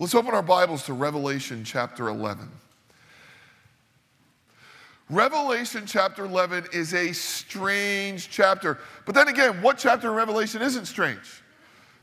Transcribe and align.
Let's 0.00 0.14
open 0.14 0.32
our 0.32 0.42
Bibles 0.42 0.84
to 0.84 0.92
Revelation 0.92 1.64
chapter 1.64 2.06
11. 2.06 2.48
Revelation 5.10 5.86
chapter 5.86 6.24
11 6.24 6.66
is 6.72 6.94
a 6.94 7.12
strange 7.12 8.30
chapter. 8.30 8.78
But 9.06 9.16
then 9.16 9.26
again, 9.26 9.60
what 9.60 9.76
chapter 9.76 10.10
in 10.10 10.14
Revelation 10.14 10.62
isn't 10.62 10.84
strange? 10.84 11.42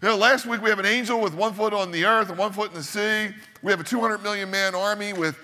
You 0.02 0.10
know, 0.10 0.18
last 0.18 0.46
week 0.46 0.62
we 0.62 0.70
have 0.70 0.80
an 0.80 0.86
angel 0.86 1.22
with 1.22 1.34
one 1.36 1.54
foot 1.54 1.72
on 1.72 1.90
the 1.90 2.04
earth 2.04 2.28
and 2.28 2.38
one 2.38 2.52
foot 2.52 2.72
in 2.72 2.76
the 2.76 2.84
sea. 2.84 3.34
We 3.64 3.72
have 3.72 3.80
a 3.80 3.86
200 3.86 4.22
million 4.22 4.52
man 4.52 4.76
army 4.76 5.14
with 5.14 5.40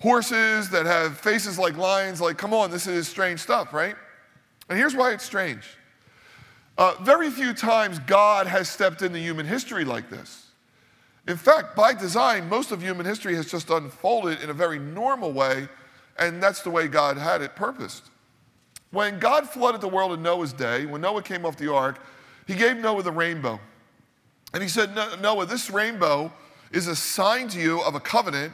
horses 0.00 0.70
that 0.70 0.86
have 0.86 1.18
faces 1.18 1.58
like 1.58 1.76
lions. 1.76 2.18
Like, 2.18 2.38
come 2.38 2.54
on, 2.54 2.70
this 2.70 2.86
is 2.86 3.08
strange 3.08 3.40
stuff, 3.40 3.74
right? 3.74 3.94
And 4.70 4.78
here's 4.78 4.96
why 4.96 5.12
it's 5.12 5.24
strange. 5.24 5.64
Uh, 6.78 6.94
very 7.02 7.28
few 7.28 7.52
times 7.52 7.98
God 7.98 8.46
has 8.46 8.70
stepped 8.70 9.02
into 9.02 9.18
human 9.18 9.44
history 9.44 9.84
like 9.84 10.08
this. 10.08 10.49
In 11.30 11.36
fact, 11.36 11.76
by 11.76 11.94
design, 11.94 12.48
most 12.48 12.72
of 12.72 12.82
human 12.82 13.06
history 13.06 13.36
has 13.36 13.48
just 13.48 13.70
unfolded 13.70 14.42
in 14.42 14.50
a 14.50 14.52
very 14.52 14.80
normal 14.80 15.32
way 15.32 15.68
and 16.18 16.42
that's 16.42 16.60
the 16.62 16.70
way 16.70 16.88
God 16.88 17.16
had 17.16 17.40
it 17.40 17.54
purposed. 17.54 18.10
When 18.90 19.20
God 19.20 19.48
flooded 19.48 19.80
the 19.80 19.88
world 19.88 20.12
in 20.12 20.22
Noah's 20.24 20.52
day, 20.52 20.86
when 20.86 21.00
Noah 21.00 21.22
came 21.22 21.46
off 21.46 21.56
the 21.56 21.72
ark, 21.72 22.00
he 22.48 22.54
gave 22.54 22.78
Noah 22.78 23.04
the 23.04 23.12
rainbow. 23.12 23.60
And 24.52 24.60
he 24.60 24.68
said, 24.68 24.92
Noah, 25.20 25.46
this 25.46 25.70
rainbow 25.70 26.32
is 26.72 26.88
a 26.88 26.96
sign 26.96 27.46
to 27.50 27.60
you 27.60 27.80
of 27.82 27.94
a 27.94 28.00
covenant 28.00 28.52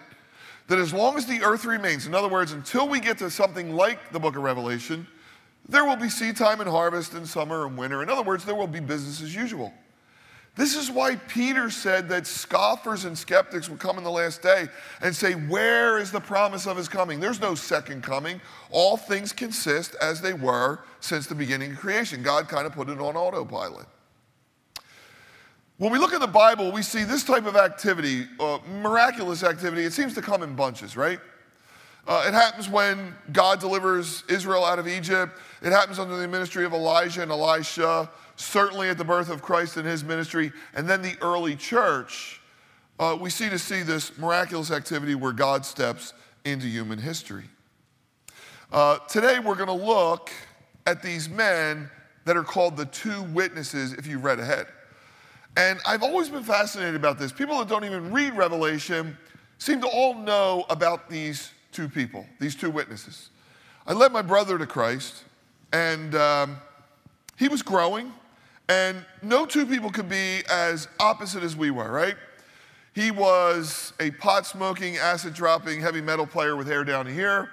that 0.68 0.78
as 0.78 0.92
long 0.92 1.16
as 1.16 1.24
the 1.24 1.42
earth 1.42 1.64
remains, 1.64 2.06
in 2.06 2.14
other 2.14 2.28
words, 2.28 2.52
until 2.52 2.86
we 2.86 3.00
get 3.00 3.16
to 3.18 3.30
something 3.30 3.74
like 3.74 4.12
the 4.12 4.20
book 4.20 4.36
of 4.36 4.42
Revelation, 4.42 5.06
there 5.66 5.86
will 5.86 5.96
be 5.96 6.10
seed 6.10 6.36
time 6.36 6.60
and 6.60 6.68
harvest 6.68 7.14
in 7.14 7.24
summer 7.24 7.66
and 7.66 7.78
winter. 7.78 8.02
In 8.02 8.10
other 8.10 8.22
words, 8.22 8.44
there 8.44 8.54
will 8.54 8.66
be 8.66 8.80
business 8.80 9.22
as 9.22 9.34
usual. 9.34 9.72
This 10.56 10.74
is 10.74 10.90
why 10.90 11.16
Peter 11.16 11.68
said 11.68 12.08
that 12.08 12.26
scoffers 12.26 13.04
and 13.04 13.16
skeptics 13.16 13.68
would 13.68 13.78
come 13.78 13.98
in 13.98 14.04
the 14.04 14.10
last 14.10 14.40
day 14.40 14.68
and 15.02 15.14
say, 15.14 15.34
Where 15.34 15.98
is 15.98 16.10
the 16.10 16.20
promise 16.20 16.66
of 16.66 16.78
his 16.78 16.88
coming? 16.88 17.20
There's 17.20 17.42
no 17.42 17.54
second 17.54 18.02
coming. 18.02 18.40
All 18.70 18.96
things 18.96 19.34
consist 19.34 19.94
as 20.00 20.22
they 20.22 20.32
were 20.32 20.80
since 21.00 21.26
the 21.26 21.34
beginning 21.34 21.72
of 21.72 21.78
creation. 21.78 22.22
God 22.22 22.48
kind 22.48 22.66
of 22.66 22.72
put 22.72 22.88
it 22.88 22.98
on 22.98 23.16
autopilot. 23.16 23.86
When 25.76 25.92
we 25.92 25.98
look 25.98 26.14
at 26.14 26.20
the 26.20 26.26
Bible, 26.26 26.72
we 26.72 26.80
see 26.80 27.04
this 27.04 27.22
type 27.22 27.44
of 27.44 27.54
activity, 27.54 28.26
uh, 28.40 28.58
miraculous 28.80 29.42
activity, 29.42 29.84
it 29.84 29.92
seems 29.92 30.14
to 30.14 30.22
come 30.22 30.42
in 30.42 30.56
bunches, 30.56 30.96
right? 30.96 31.20
Uh, 32.08 32.24
it 32.26 32.32
happens 32.32 32.66
when 32.66 33.14
God 33.32 33.60
delivers 33.60 34.24
Israel 34.28 34.64
out 34.64 34.78
of 34.78 34.88
Egypt. 34.88 35.38
It 35.60 35.72
happens 35.72 35.98
under 35.98 36.16
the 36.16 36.26
ministry 36.26 36.64
of 36.64 36.72
Elijah 36.72 37.20
and 37.20 37.30
Elisha 37.30 38.08
certainly 38.36 38.88
at 38.88 38.98
the 38.98 39.04
birth 39.04 39.30
of 39.30 39.42
Christ 39.42 39.76
and 39.76 39.86
his 39.86 40.04
ministry, 40.04 40.52
and 40.74 40.88
then 40.88 41.02
the 41.02 41.16
early 41.20 41.56
church, 41.56 42.40
uh, 42.98 43.16
we 43.20 43.30
see 43.30 43.48
to 43.48 43.58
see 43.58 43.82
this 43.82 44.16
miraculous 44.18 44.70
activity 44.70 45.14
where 45.14 45.32
God 45.32 45.64
steps 45.66 46.12
into 46.44 46.66
human 46.66 46.98
history. 46.98 47.44
Uh, 48.72 48.98
today, 49.08 49.38
we're 49.38 49.54
going 49.54 49.66
to 49.66 49.72
look 49.86 50.30
at 50.86 51.02
these 51.02 51.28
men 51.28 51.90
that 52.24 52.36
are 52.36 52.44
called 52.44 52.76
the 52.76 52.86
two 52.86 53.22
witnesses, 53.24 53.92
if 53.92 54.06
you 54.06 54.18
read 54.18 54.38
ahead. 54.38 54.66
And 55.56 55.80
I've 55.86 56.02
always 56.02 56.28
been 56.28 56.42
fascinated 56.42 56.94
about 56.94 57.18
this. 57.18 57.32
People 57.32 57.58
that 57.58 57.68
don't 57.68 57.84
even 57.84 58.12
read 58.12 58.34
Revelation 58.36 59.16
seem 59.58 59.80
to 59.80 59.86
all 59.88 60.14
know 60.14 60.66
about 60.68 61.08
these 61.08 61.50
two 61.72 61.88
people, 61.88 62.26
these 62.38 62.54
two 62.54 62.70
witnesses. 62.70 63.30
I 63.86 63.92
led 63.92 64.12
my 64.12 64.22
brother 64.22 64.58
to 64.58 64.66
Christ, 64.66 65.24
and 65.72 66.14
um, 66.14 66.56
he 67.36 67.48
was 67.48 67.62
growing. 67.62 68.12
And 68.68 69.04
no 69.22 69.46
two 69.46 69.66
people 69.66 69.90
could 69.90 70.08
be 70.08 70.42
as 70.50 70.88
opposite 70.98 71.42
as 71.42 71.56
we 71.56 71.70
were, 71.70 71.90
right? 71.90 72.16
He 72.94 73.10
was 73.10 73.92
a 74.00 74.10
pot 74.12 74.46
smoking, 74.46 74.96
acid 74.96 75.34
dropping, 75.34 75.80
heavy 75.80 76.00
metal 76.00 76.26
player 76.26 76.56
with 76.56 76.66
hair 76.66 76.82
down 76.82 77.06
here. 77.06 77.50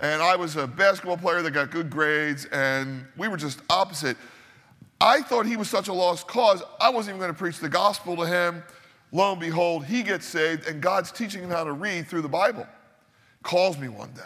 And 0.00 0.22
I 0.22 0.36
was 0.36 0.56
a 0.56 0.66
basketball 0.66 1.16
player 1.16 1.42
that 1.42 1.52
got 1.52 1.70
good 1.70 1.88
grades, 1.88 2.44
and 2.46 3.06
we 3.16 3.28
were 3.28 3.36
just 3.36 3.60
opposite. 3.70 4.16
I 5.00 5.22
thought 5.22 5.46
he 5.46 5.56
was 5.56 5.68
such 5.68 5.88
a 5.88 5.92
lost 5.92 6.28
cause, 6.28 6.62
I 6.80 6.90
wasn't 6.90 7.16
even 7.16 7.20
going 7.20 7.32
to 7.32 7.38
preach 7.38 7.58
the 7.58 7.68
gospel 7.68 8.16
to 8.16 8.26
him. 8.26 8.62
Lo 9.12 9.32
and 9.32 9.40
behold, 9.40 9.86
he 9.86 10.02
gets 10.02 10.26
saved, 10.26 10.66
and 10.66 10.82
God's 10.82 11.12
teaching 11.12 11.42
him 11.42 11.50
how 11.50 11.64
to 11.64 11.72
read 11.72 12.06
through 12.06 12.22
the 12.22 12.28
Bible. 12.28 12.66
Calls 13.42 13.78
me 13.78 13.88
one 13.88 14.10
day. 14.12 14.22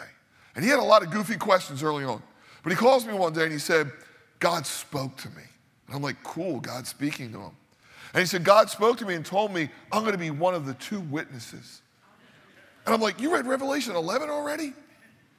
And 0.55 0.63
he 0.63 0.69
had 0.69 0.79
a 0.79 0.83
lot 0.83 1.03
of 1.03 1.11
goofy 1.11 1.37
questions 1.37 1.83
early 1.83 2.03
on. 2.03 2.21
But 2.63 2.71
he 2.71 2.75
calls 2.75 3.05
me 3.05 3.13
one 3.13 3.33
day 3.33 3.43
and 3.43 3.51
he 3.51 3.59
said, 3.59 3.91
God 4.39 4.65
spoke 4.65 5.15
to 5.17 5.29
me. 5.29 5.43
And 5.89 5.95
I'm 5.95 6.03
like, 6.03 6.21
cool, 6.23 6.59
God's 6.59 6.89
speaking 6.89 7.31
to 7.31 7.39
him. 7.39 7.51
And 8.13 8.21
he 8.21 8.27
said, 8.27 8.43
God 8.43 8.69
spoke 8.69 8.97
to 8.99 9.05
me 9.05 9.15
and 9.15 9.25
told 9.25 9.51
me 9.51 9.69
I'm 9.91 10.01
going 10.01 10.13
to 10.13 10.19
be 10.19 10.29
one 10.29 10.53
of 10.53 10.67
the 10.67 10.75
two 10.75 10.99
witnesses. 10.99 11.81
And 12.85 12.93
I'm 12.93 13.01
like, 13.01 13.19
you 13.19 13.33
read 13.33 13.47
Revelation 13.47 13.95
11 13.95 14.29
already? 14.29 14.73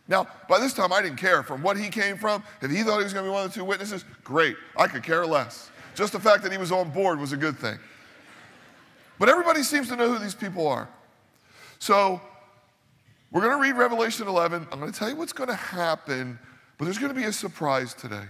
Now, 0.08 0.26
by 0.48 0.58
this 0.58 0.72
time, 0.72 0.92
I 0.92 1.00
didn't 1.02 1.18
care 1.18 1.44
from 1.44 1.62
what 1.62 1.76
he 1.76 1.88
came 1.88 2.16
from. 2.16 2.42
If 2.60 2.70
he 2.72 2.82
thought 2.82 2.98
he 2.98 3.04
was 3.04 3.12
going 3.12 3.24
to 3.24 3.30
be 3.30 3.32
one 3.32 3.44
of 3.44 3.52
the 3.52 3.54
two 3.54 3.64
witnesses, 3.64 4.04
great. 4.24 4.56
I 4.76 4.88
could 4.88 5.04
care 5.04 5.24
less. 5.24 5.70
Just 5.94 6.12
the 6.12 6.18
fact 6.18 6.42
that 6.42 6.50
he 6.50 6.58
was 6.58 6.72
on 6.72 6.90
board 6.90 7.20
was 7.20 7.32
a 7.32 7.36
good 7.36 7.56
thing. 7.56 7.78
But 9.20 9.28
everybody 9.28 9.62
seems 9.62 9.86
to 9.88 9.96
know 9.96 10.12
who 10.12 10.18
these 10.18 10.34
people 10.34 10.66
are. 10.66 10.88
So, 11.78 12.20
we're 13.30 13.42
going 13.42 13.52
to 13.52 13.62
read 13.62 13.76
Revelation 13.76 14.26
11. 14.26 14.66
I'm 14.72 14.80
going 14.80 14.90
to 14.90 14.98
tell 14.98 15.08
you 15.08 15.14
what's 15.14 15.32
going 15.32 15.48
to 15.48 15.54
happen, 15.54 16.40
but 16.76 16.86
there's 16.86 16.98
going 16.98 17.14
to 17.14 17.18
be 17.18 17.26
a 17.26 17.32
surprise 17.32 17.94
today. 17.94 18.24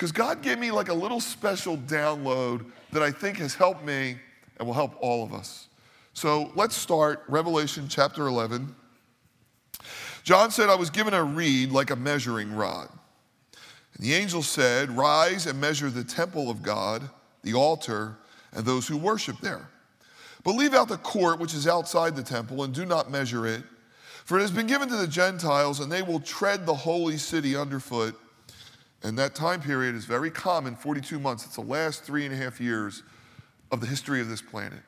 Because 0.00 0.12
God 0.12 0.40
gave 0.40 0.58
me 0.58 0.70
like 0.70 0.88
a 0.88 0.94
little 0.94 1.20
special 1.20 1.76
download 1.76 2.64
that 2.90 3.02
I 3.02 3.10
think 3.10 3.36
has 3.36 3.54
helped 3.54 3.84
me 3.84 4.16
and 4.56 4.66
will 4.66 4.72
help 4.72 4.96
all 5.02 5.22
of 5.22 5.34
us. 5.34 5.68
So 6.14 6.50
let's 6.54 6.74
start 6.74 7.22
Revelation 7.28 7.86
chapter 7.86 8.26
11. 8.26 8.74
John 10.22 10.50
said, 10.52 10.70
I 10.70 10.74
was 10.74 10.88
given 10.88 11.12
a 11.12 11.22
reed 11.22 11.70
like 11.70 11.90
a 11.90 11.96
measuring 11.96 12.56
rod. 12.56 12.88
And 13.92 14.06
the 14.06 14.14
angel 14.14 14.42
said, 14.42 14.90
Rise 14.96 15.44
and 15.44 15.60
measure 15.60 15.90
the 15.90 16.02
temple 16.02 16.48
of 16.48 16.62
God, 16.62 17.02
the 17.42 17.52
altar, 17.52 18.16
and 18.52 18.64
those 18.64 18.88
who 18.88 18.96
worship 18.96 19.38
there. 19.40 19.68
But 20.44 20.52
leave 20.52 20.72
out 20.72 20.88
the 20.88 20.96
court 20.96 21.38
which 21.38 21.52
is 21.52 21.68
outside 21.68 22.16
the 22.16 22.22
temple, 22.22 22.64
and 22.64 22.72
do 22.72 22.86
not 22.86 23.10
measure 23.10 23.46
it. 23.46 23.64
For 24.24 24.38
it 24.38 24.40
has 24.40 24.50
been 24.50 24.66
given 24.66 24.88
to 24.88 24.96
the 24.96 25.06
Gentiles, 25.06 25.78
and 25.78 25.92
they 25.92 26.00
will 26.00 26.20
tread 26.20 26.64
the 26.64 26.74
holy 26.74 27.18
city 27.18 27.54
underfoot 27.54 28.18
and 29.02 29.18
that 29.18 29.34
time 29.34 29.60
period 29.60 29.94
is 29.94 30.04
very 30.04 30.30
common 30.30 30.76
42 30.76 31.18
months. 31.18 31.46
It's 31.46 31.56
the 31.56 31.62
last 31.62 32.04
three 32.04 32.24
and 32.24 32.34
a 32.34 32.36
half 32.36 32.60
years 32.60 33.02
of 33.70 33.80
the 33.80 33.86
history 33.86 34.20
of 34.20 34.28
this 34.28 34.42
planet. 34.42 34.80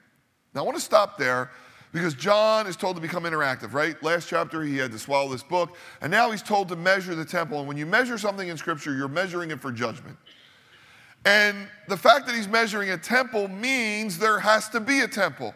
Now, 0.54 0.62
I 0.62 0.64
want 0.64 0.76
to 0.76 0.82
stop 0.82 1.16
there 1.16 1.50
because 1.92 2.14
John 2.14 2.66
is 2.66 2.76
told 2.76 2.96
to 2.96 3.02
become 3.02 3.24
interactive, 3.24 3.72
right? 3.72 4.00
Last 4.02 4.28
chapter, 4.28 4.62
he 4.62 4.76
had 4.76 4.92
to 4.92 4.98
swallow 4.98 5.30
this 5.30 5.42
book, 5.42 5.76
and 6.00 6.10
now 6.10 6.30
he's 6.30 6.42
told 6.42 6.68
to 6.68 6.76
measure 6.76 7.14
the 7.14 7.24
temple. 7.24 7.58
And 7.58 7.68
when 7.68 7.76
you 7.76 7.86
measure 7.86 8.18
something 8.18 8.48
in 8.48 8.56
Scripture, 8.56 8.94
you're 8.94 9.08
measuring 9.08 9.50
it 9.50 9.60
for 9.60 9.72
judgment. 9.72 10.16
And 11.24 11.68
the 11.88 11.96
fact 11.96 12.26
that 12.26 12.34
he's 12.34 12.48
measuring 12.48 12.90
a 12.90 12.98
temple 12.98 13.48
means 13.48 14.18
there 14.18 14.40
has 14.40 14.68
to 14.70 14.80
be 14.80 15.00
a 15.00 15.08
temple. 15.08 15.54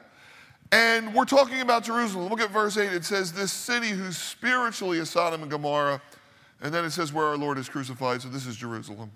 And 0.72 1.14
we're 1.14 1.24
talking 1.24 1.60
about 1.60 1.84
Jerusalem. 1.84 2.28
Look 2.28 2.40
at 2.40 2.50
verse 2.50 2.76
8. 2.76 2.92
It 2.92 3.04
says, 3.04 3.32
This 3.32 3.52
city 3.52 3.88
who's 3.88 4.16
spiritually 4.16 4.98
is 4.98 5.10
Sodom 5.10 5.42
and 5.42 5.50
Gomorrah 5.50 6.00
and 6.62 6.72
then 6.72 6.84
it 6.84 6.90
says 6.90 7.12
where 7.12 7.26
our 7.26 7.36
Lord 7.36 7.58
is 7.58 7.68
crucified, 7.68 8.22
so 8.22 8.28
this 8.28 8.46
is 8.46 8.56
Jerusalem. 8.56 9.10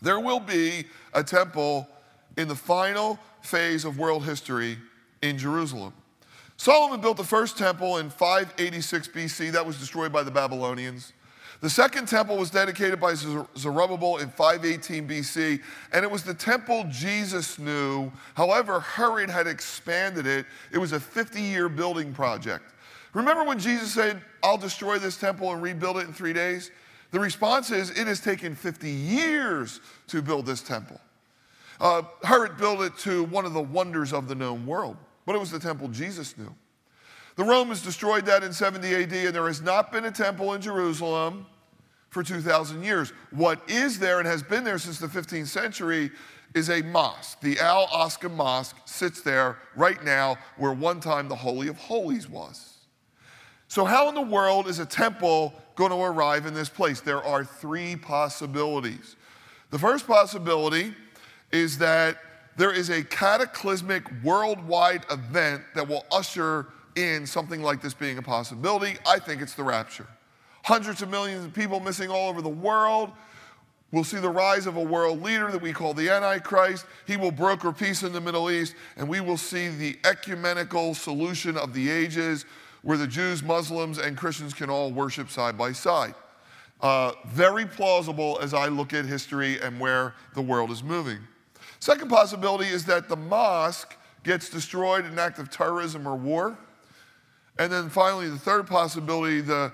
There 0.00 0.20
will 0.20 0.40
be 0.40 0.84
a 1.12 1.22
temple 1.22 1.88
in 2.36 2.48
the 2.48 2.54
final 2.54 3.18
phase 3.42 3.84
of 3.84 3.98
world 3.98 4.24
history 4.24 4.78
in 5.22 5.38
Jerusalem. 5.38 5.92
Solomon 6.56 7.00
built 7.00 7.16
the 7.16 7.24
first 7.24 7.58
temple 7.58 7.98
in 7.98 8.10
586 8.10 9.08
BC, 9.08 9.52
that 9.52 9.66
was 9.66 9.78
destroyed 9.78 10.12
by 10.12 10.22
the 10.22 10.30
Babylonians. 10.30 11.12
The 11.60 11.70
second 11.70 12.08
temple 12.08 12.36
was 12.36 12.50
dedicated 12.50 13.00
by 13.00 13.14
Zerubbabel 13.14 14.18
in 14.18 14.28
518 14.28 15.08
BC, 15.08 15.62
and 15.92 16.04
it 16.04 16.10
was 16.10 16.22
the 16.22 16.34
temple 16.34 16.84
Jesus 16.90 17.58
knew. 17.58 18.12
However, 18.34 18.80
Herod 18.80 19.30
had 19.30 19.46
expanded 19.46 20.26
it. 20.26 20.44
It 20.72 20.78
was 20.78 20.92
a 20.92 21.00
50 21.00 21.40
year 21.40 21.70
building 21.70 22.12
project. 22.12 22.73
Remember 23.14 23.44
when 23.44 23.58
Jesus 23.58 23.92
said, 23.92 24.20
I'll 24.42 24.58
destroy 24.58 24.98
this 24.98 25.16
temple 25.16 25.52
and 25.52 25.62
rebuild 25.62 25.98
it 25.98 26.06
in 26.06 26.12
three 26.12 26.32
days? 26.32 26.70
The 27.12 27.20
response 27.20 27.70
is, 27.70 27.90
it 27.90 28.08
has 28.08 28.20
taken 28.20 28.56
50 28.56 28.90
years 28.90 29.80
to 30.08 30.20
build 30.20 30.46
this 30.46 30.60
temple. 30.60 31.00
Uh, 31.80 32.02
Herod 32.24 32.56
built 32.56 32.80
it 32.80 32.98
to 32.98 33.24
one 33.24 33.44
of 33.44 33.52
the 33.52 33.62
wonders 33.62 34.12
of 34.12 34.26
the 34.26 34.34
known 34.34 34.66
world, 34.66 34.96
but 35.26 35.34
it 35.34 35.38
was 35.38 35.50
the 35.50 35.60
temple 35.60 35.88
Jesus 35.88 36.36
knew. 36.36 36.52
The 37.36 37.44
Romans 37.44 37.82
destroyed 37.82 38.26
that 38.26 38.42
in 38.42 38.52
70 38.52 38.94
AD, 38.94 39.12
and 39.12 39.34
there 39.34 39.46
has 39.46 39.62
not 39.62 39.92
been 39.92 40.04
a 40.04 40.10
temple 40.10 40.54
in 40.54 40.60
Jerusalem 40.60 41.46
for 42.10 42.22
2,000 42.22 42.82
years. 42.82 43.12
What 43.30 43.60
is 43.68 43.98
there 43.98 44.18
and 44.18 44.26
has 44.26 44.42
been 44.42 44.62
there 44.62 44.78
since 44.78 44.98
the 44.98 45.08
15th 45.08 45.48
century 45.48 46.10
is 46.54 46.70
a 46.70 46.82
mosque. 46.82 47.40
The 47.40 47.58
Al 47.58 47.88
Aqsa 47.88 48.32
Mosque 48.32 48.76
sits 48.84 49.20
there 49.22 49.58
right 49.74 50.02
now 50.04 50.36
where 50.56 50.72
one 50.72 51.00
time 51.00 51.28
the 51.28 51.34
Holy 51.34 51.66
of 51.66 51.76
Holies 51.76 52.28
was. 52.28 52.73
So, 53.74 53.84
how 53.84 54.08
in 54.08 54.14
the 54.14 54.20
world 54.20 54.68
is 54.68 54.78
a 54.78 54.86
temple 54.86 55.52
going 55.74 55.90
to 55.90 56.00
arrive 56.00 56.46
in 56.46 56.54
this 56.54 56.68
place? 56.68 57.00
There 57.00 57.24
are 57.24 57.44
three 57.44 57.96
possibilities. 57.96 59.16
The 59.70 59.80
first 59.80 60.06
possibility 60.06 60.94
is 61.50 61.76
that 61.78 62.18
there 62.56 62.70
is 62.70 62.88
a 62.88 63.02
cataclysmic 63.02 64.04
worldwide 64.22 65.04
event 65.10 65.64
that 65.74 65.88
will 65.88 66.06
usher 66.12 66.68
in 66.94 67.26
something 67.26 67.62
like 67.62 67.82
this 67.82 67.94
being 67.94 68.16
a 68.16 68.22
possibility. 68.22 68.96
I 69.04 69.18
think 69.18 69.42
it's 69.42 69.54
the 69.54 69.64
rapture. 69.64 70.06
Hundreds 70.62 71.02
of 71.02 71.10
millions 71.10 71.44
of 71.44 71.52
people 71.52 71.80
missing 71.80 72.10
all 72.10 72.28
over 72.28 72.42
the 72.42 72.48
world. 72.48 73.10
We'll 73.90 74.04
see 74.04 74.20
the 74.20 74.30
rise 74.30 74.66
of 74.68 74.76
a 74.76 74.84
world 74.84 75.20
leader 75.20 75.50
that 75.50 75.60
we 75.60 75.72
call 75.72 75.94
the 75.94 76.10
Antichrist. 76.10 76.86
He 77.08 77.16
will 77.16 77.32
broker 77.32 77.72
peace 77.72 78.04
in 78.04 78.12
the 78.12 78.20
Middle 78.20 78.52
East, 78.52 78.76
and 78.96 79.08
we 79.08 79.20
will 79.20 79.36
see 79.36 79.66
the 79.66 79.98
ecumenical 80.04 80.94
solution 80.94 81.56
of 81.56 81.74
the 81.74 81.90
ages 81.90 82.44
where 82.84 82.98
the 82.98 83.06
Jews, 83.06 83.42
Muslims, 83.42 83.98
and 83.98 84.16
Christians 84.16 84.54
can 84.54 84.70
all 84.70 84.92
worship 84.92 85.30
side 85.30 85.58
by 85.58 85.72
side. 85.72 86.14
Uh, 86.80 87.12
very 87.28 87.64
plausible 87.64 88.38
as 88.42 88.52
I 88.52 88.68
look 88.68 88.92
at 88.92 89.06
history 89.06 89.58
and 89.60 89.80
where 89.80 90.14
the 90.34 90.42
world 90.42 90.70
is 90.70 90.84
moving. 90.84 91.18
Second 91.80 92.08
possibility 92.08 92.68
is 92.68 92.84
that 92.84 93.08
the 93.08 93.16
mosque 93.16 93.96
gets 94.22 94.50
destroyed 94.50 95.06
in 95.06 95.12
an 95.12 95.18
act 95.18 95.38
of 95.38 95.50
terrorism 95.50 96.06
or 96.06 96.14
war. 96.14 96.58
And 97.58 97.72
then 97.72 97.88
finally, 97.88 98.28
the 98.28 98.38
third 98.38 98.66
possibility, 98.66 99.40
the 99.40 99.72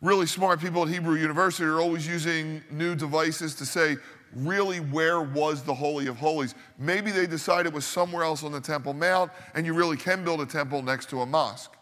really 0.00 0.26
smart 0.26 0.60
people 0.60 0.82
at 0.82 0.88
Hebrew 0.88 1.16
University 1.16 1.64
are 1.64 1.80
always 1.80 2.06
using 2.06 2.62
new 2.70 2.94
devices 2.94 3.54
to 3.56 3.66
say, 3.66 3.96
really, 4.34 4.78
where 4.78 5.20
was 5.20 5.62
the 5.62 5.74
Holy 5.74 6.06
of 6.06 6.16
Holies? 6.16 6.54
Maybe 6.78 7.10
they 7.10 7.26
decided 7.26 7.66
it 7.66 7.74
was 7.74 7.84
somewhere 7.84 8.24
else 8.24 8.42
on 8.42 8.52
the 8.52 8.60
Temple 8.60 8.94
Mount, 8.94 9.30
and 9.54 9.66
you 9.66 9.74
really 9.74 9.96
can 9.96 10.24
build 10.24 10.40
a 10.40 10.46
temple 10.46 10.82
next 10.82 11.10
to 11.10 11.22
a 11.22 11.26
mosque. 11.26 11.77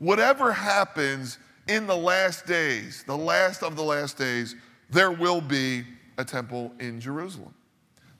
Whatever 0.00 0.52
happens 0.52 1.38
in 1.68 1.86
the 1.86 1.96
last 1.96 2.44
days, 2.46 3.04
the 3.06 3.16
last 3.16 3.62
of 3.62 3.76
the 3.76 3.84
last 3.84 4.18
days, 4.18 4.56
there 4.90 5.12
will 5.12 5.40
be 5.40 5.84
a 6.18 6.24
temple 6.24 6.72
in 6.80 7.00
Jerusalem. 7.00 7.54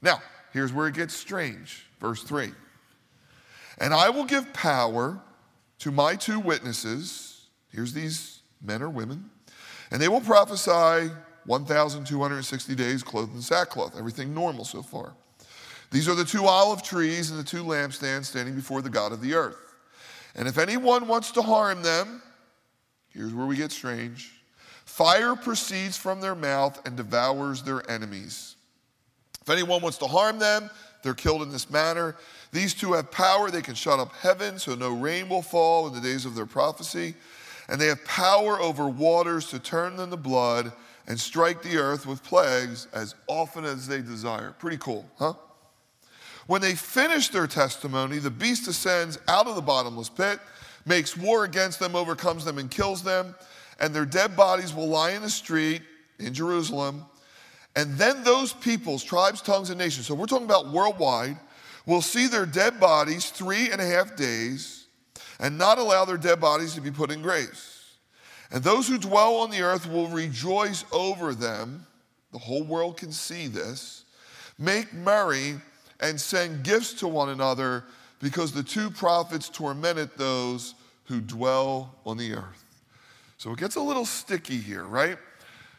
Now, 0.01 0.23
here's 0.53 0.73
where 0.73 0.87
it 0.87 0.95
gets 0.95 1.15
strange. 1.15 1.87
Verse 2.01 2.23
3 2.23 2.53
And 3.79 3.93
I 3.93 4.09
will 4.11 4.25
give 4.25 4.53
power 4.53 5.21
to 5.81 5.91
my 5.91 6.15
two 6.15 6.39
witnesses. 6.39 7.49
Here's 7.73 7.93
these 7.93 8.43
men 8.63 8.83
or 8.83 8.89
women 8.89 9.31
and 9.91 10.01
they 10.01 10.09
will 10.09 10.21
prophesy 10.21 11.13
1,260 11.47 12.75
days 12.75 13.03
clothed 13.03 13.35
in 13.35 13.43
sackcloth. 13.43 13.97
Everything 13.99 14.33
normal 14.33 14.65
so 14.65 14.83
far. 14.83 15.15
These 15.91 16.09
are 16.09 16.15
the 16.15 16.25
two 16.25 16.45
olive 16.45 16.83
trees 16.83 17.31
and 17.31 17.41
the 17.41 17.45
two 17.45 17.65
lampstands 17.65 18.27
standing 18.27 18.55
before 18.55 18.83
the 18.83 18.91
God 18.91 19.13
of 19.13 19.21
the 19.21 19.35
earth. 19.35 19.70
And 20.35 20.47
if 20.47 20.59
anyone 20.59 21.09
wants 21.09 21.31
to 21.33 21.43
harm 21.43 21.83
them, 21.83 22.23
here's 23.09 23.35
where 23.35 23.47
we 23.47 23.57
get 23.57 23.73
strange 23.73 24.33
fire 24.85 25.37
proceeds 25.37 25.97
from 25.97 26.21
their 26.21 26.35
mouth 26.35 26.85
and 26.85 26.97
devours 26.97 27.63
their 27.63 27.89
enemies. 27.89 28.57
If 29.41 29.49
anyone 29.49 29.81
wants 29.81 29.99
to 29.99 30.07
harm 30.07 30.41
them, 30.41 30.69
they're 31.03 31.15
killed 31.15 31.43
in 31.43 31.51
this 31.51 31.71
manner. 31.71 32.17
These 32.53 32.75
two 32.75 32.95
have 32.95 33.11
power. 33.11 33.51
They 33.51 33.63
can 33.63 33.77
shut 33.77 34.01
up 34.01 34.13
heaven 34.17 34.59
so 34.59 34.75
no 34.75 34.91
rain 34.91 35.29
will 35.29 35.43
fall 35.43 35.87
in 35.87 35.95
the 35.95 36.01
days 36.01 36.27
of 36.27 36.35
their 36.35 36.45
prophecy 36.45 37.15
and 37.71 37.81
they 37.81 37.87
have 37.87 38.05
power 38.05 38.61
over 38.61 38.89
waters 38.89 39.47
to 39.47 39.61
turn 39.61 39.97
them 39.97 40.11
to 40.11 40.17
blood 40.17 40.73
and 41.07 41.19
strike 41.19 41.63
the 41.63 41.79
earth 41.79 42.05
with 42.05 42.23
plagues 42.23 42.89
as 42.93 43.15
often 43.29 43.65
as 43.65 43.87
they 43.87 44.03
desire. 44.03 44.55
Pretty 44.59 44.77
cool, 44.77 45.09
huh? 45.19 45.35
When 46.51 46.61
they 46.61 46.75
finish 46.75 47.29
their 47.29 47.47
testimony, 47.47 48.19
the 48.19 48.29
beast 48.29 48.67
ascends 48.67 49.21
out 49.29 49.47
of 49.47 49.55
the 49.55 49.63
bottomless 49.63 50.09
pit, 50.09 50.41
makes 50.85 51.17
war 51.17 51.45
against 51.45 51.79
them, 51.79 51.95
overcomes 51.95 52.45
them, 52.45 52.59
and 52.59 52.69
kills 52.69 53.05
them, 53.05 53.37
and 53.79 53.95
their 53.95 54.05
dead 54.05 54.35
bodies 54.35 54.75
will 54.75 54.89
lie 54.89 55.13
in 55.13 55.23
the 55.23 55.31
street 55.31 55.81
in 56.19 56.35
Jerusalem. 56.35 57.05
And 57.77 57.97
then 57.97 58.25
those 58.25 58.53
peoples, 58.53 59.05
tribes, 59.05 59.41
tongues, 59.41 59.71
and 59.71 59.79
nations, 59.79 60.07
so 60.09 60.15
we're 60.17 60.27
talking 60.27 60.45
about 60.45 60.73
worldwide, 60.73 61.39
will 61.87 62.03
see 62.03 62.27
their 62.27 62.47
dead 62.47 62.81
bodies 62.81 63.31
three 63.31 63.71
and 63.71 63.81
a 63.81 63.87
half 63.87 64.17
days 64.17 64.87
and 65.39 65.57
not 65.57 65.79
allow 65.79 66.05
their 66.05 66.19
dead 66.19 66.41
bodies 66.41 66.75
to 66.75 66.81
be 66.81 66.91
put 66.91 67.13
in 67.13 67.23
graves. 67.23 67.99
And 68.51 68.65
those 68.65 68.89
who 68.89 68.99
dwell 68.99 69.37
on 69.37 69.53
the 69.53 69.63
earth 69.63 69.89
will 69.89 70.09
rejoice 70.09 70.85
over 70.91 71.33
them. 71.33 71.87
The 72.33 72.39
whole 72.39 72.65
world 72.65 72.97
can 72.97 73.13
see 73.13 73.47
this. 73.47 74.05
Make 74.59 74.93
merry 74.93 75.61
and 76.01 76.21
send 76.21 76.63
gifts 76.63 76.95
to 76.95 77.09
one 77.09 77.29
another 77.29 77.85
because 78.21 78.53
the 78.53 78.63
two 78.63 78.91
prophets 78.91 79.49
tormented 79.49 80.11
those 80.17 80.75
who 81.05 81.21
dwell 81.21 81.95
on 82.05 82.17
the 82.17 82.33
earth. 82.35 82.65
So 83.39 83.53
it 83.53 83.59
gets 83.59 83.77
a 83.77 83.81
little 83.81 84.05
sticky 84.05 84.59
here, 84.59 84.85
right? 84.85 85.19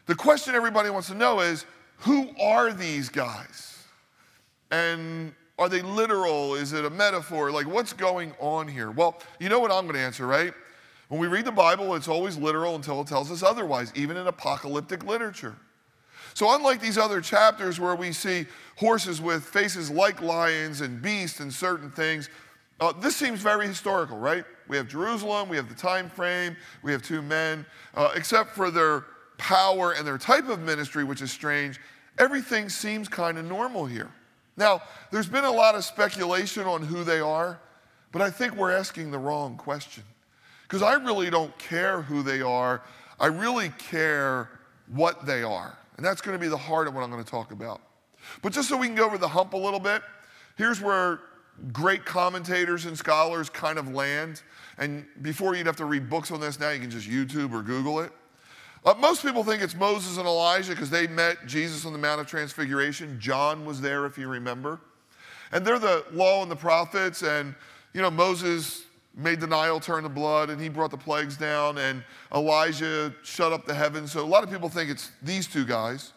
The 0.06 0.14
question 0.14 0.54
everybody 0.54 0.90
wants 0.90 1.08
to 1.08 1.14
know 1.14 1.40
is 1.40 1.64
who 1.98 2.30
are 2.40 2.72
these 2.72 3.08
guys? 3.08 3.84
And 4.70 5.32
are 5.58 5.68
they 5.68 5.82
literal? 5.82 6.54
Is 6.54 6.72
it 6.72 6.84
a 6.84 6.90
metaphor? 6.90 7.52
Like, 7.52 7.66
what's 7.66 7.92
going 7.92 8.34
on 8.40 8.66
here? 8.66 8.90
Well, 8.90 9.20
you 9.38 9.48
know 9.48 9.60
what 9.60 9.70
I'm 9.70 9.84
going 9.84 9.94
to 9.94 10.00
answer, 10.00 10.26
right? 10.26 10.52
When 11.08 11.20
we 11.20 11.28
read 11.28 11.44
the 11.44 11.52
Bible, 11.52 11.94
it's 11.94 12.08
always 12.08 12.36
literal 12.36 12.74
until 12.74 13.00
it 13.02 13.06
tells 13.06 13.30
us 13.30 13.42
otherwise, 13.42 13.92
even 13.94 14.16
in 14.16 14.26
apocalyptic 14.26 15.04
literature. 15.04 15.54
So, 16.34 16.54
unlike 16.54 16.80
these 16.80 16.98
other 16.98 17.20
chapters 17.20 17.78
where 17.78 17.94
we 17.94 18.12
see 18.12 18.46
horses 18.76 19.20
with 19.20 19.44
faces 19.44 19.90
like 19.90 20.22
lions 20.22 20.80
and 20.80 21.02
beasts 21.02 21.40
and 21.40 21.52
certain 21.52 21.90
things, 21.90 22.30
uh, 22.80 22.92
this 22.92 23.14
seems 23.14 23.40
very 23.40 23.66
historical, 23.66 24.18
right? 24.18 24.44
We 24.68 24.76
have 24.76 24.88
Jerusalem, 24.88 25.48
we 25.48 25.56
have 25.56 25.68
the 25.68 25.74
time 25.74 26.08
frame, 26.08 26.56
we 26.82 26.92
have 26.92 27.02
two 27.02 27.22
men. 27.22 27.66
Uh, 27.94 28.10
except 28.16 28.50
for 28.50 28.70
their 28.70 29.04
power 29.36 29.92
and 29.92 30.06
their 30.06 30.18
type 30.18 30.48
of 30.48 30.60
ministry, 30.60 31.04
which 31.04 31.22
is 31.22 31.30
strange, 31.30 31.80
everything 32.18 32.68
seems 32.68 33.08
kind 33.08 33.38
of 33.38 33.44
normal 33.44 33.86
here. 33.86 34.10
Now, 34.56 34.82
there's 35.10 35.28
been 35.28 35.44
a 35.44 35.50
lot 35.50 35.74
of 35.74 35.84
speculation 35.84 36.64
on 36.64 36.82
who 36.82 37.04
they 37.04 37.20
are, 37.20 37.60
but 38.12 38.22
I 38.22 38.30
think 38.30 38.54
we're 38.54 38.72
asking 38.72 39.10
the 39.10 39.18
wrong 39.18 39.56
question. 39.56 40.04
Because 40.62 40.82
I 40.82 40.94
really 40.94 41.30
don't 41.30 41.56
care 41.58 42.02
who 42.02 42.22
they 42.22 42.40
are, 42.40 42.82
I 43.20 43.26
really 43.26 43.70
care 43.78 44.48
what 44.88 45.26
they 45.26 45.42
are. 45.42 45.76
And 45.96 46.04
that's 46.04 46.20
going 46.20 46.36
to 46.36 46.40
be 46.40 46.48
the 46.48 46.56
heart 46.56 46.88
of 46.88 46.94
what 46.94 47.02
I'm 47.02 47.10
going 47.10 47.22
to 47.22 47.30
talk 47.30 47.52
about. 47.52 47.80
But 48.40 48.52
just 48.52 48.68
so 48.68 48.76
we 48.76 48.86
can 48.86 48.96
go 48.96 49.04
over 49.04 49.18
the 49.18 49.28
hump 49.28 49.52
a 49.52 49.56
little 49.56 49.80
bit, 49.80 50.02
here's 50.56 50.80
where 50.80 51.20
great 51.72 52.04
commentators 52.04 52.86
and 52.86 52.96
scholars 52.96 53.50
kind 53.50 53.78
of 53.78 53.88
land. 53.92 54.42
And 54.78 55.06
before 55.20 55.54
you'd 55.54 55.66
have 55.66 55.76
to 55.76 55.84
read 55.84 56.08
books 56.08 56.30
on 56.30 56.40
this, 56.40 56.58
now 56.58 56.70
you 56.70 56.80
can 56.80 56.90
just 56.90 57.08
YouTube 57.08 57.52
or 57.52 57.62
Google 57.62 58.00
it. 58.00 58.12
Uh, 58.84 58.94
most 58.98 59.22
people 59.22 59.44
think 59.44 59.62
it's 59.62 59.76
Moses 59.76 60.16
and 60.16 60.26
Elijah 60.26 60.72
because 60.72 60.90
they 60.90 61.06
met 61.06 61.46
Jesus 61.46 61.86
on 61.86 61.92
the 61.92 61.98
Mount 61.98 62.20
of 62.20 62.26
Transfiguration. 62.26 63.18
John 63.20 63.64
was 63.64 63.80
there, 63.80 64.06
if 64.06 64.18
you 64.18 64.26
remember. 64.26 64.80
And 65.52 65.64
they're 65.64 65.78
the 65.78 66.04
law 66.12 66.42
and 66.42 66.50
the 66.50 66.56
prophets. 66.56 67.22
And, 67.22 67.54
you 67.92 68.02
know, 68.02 68.10
Moses 68.10 68.86
made 69.14 69.40
the 69.40 69.46
Nile 69.46 69.80
turn 69.80 70.02
to 70.04 70.08
blood 70.08 70.50
and 70.50 70.60
he 70.60 70.68
brought 70.68 70.90
the 70.90 70.96
plagues 70.96 71.36
down, 71.36 71.78
and 71.78 72.02
Elijah 72.34 73.12
shut 73.22 73.52
up 73.52 73.66
the 73.66 73.74
heavens. 73.74 74.12
So 74.12 74.24
a 74.24 74.26
lot 74.26 74.42
of 74.42 74.50
people 74.50 74.68
think 74.68 74.90
it's 74.90 75.10
these 75.22 75.46
two 75.46 75.64
guys. 75.64 76.12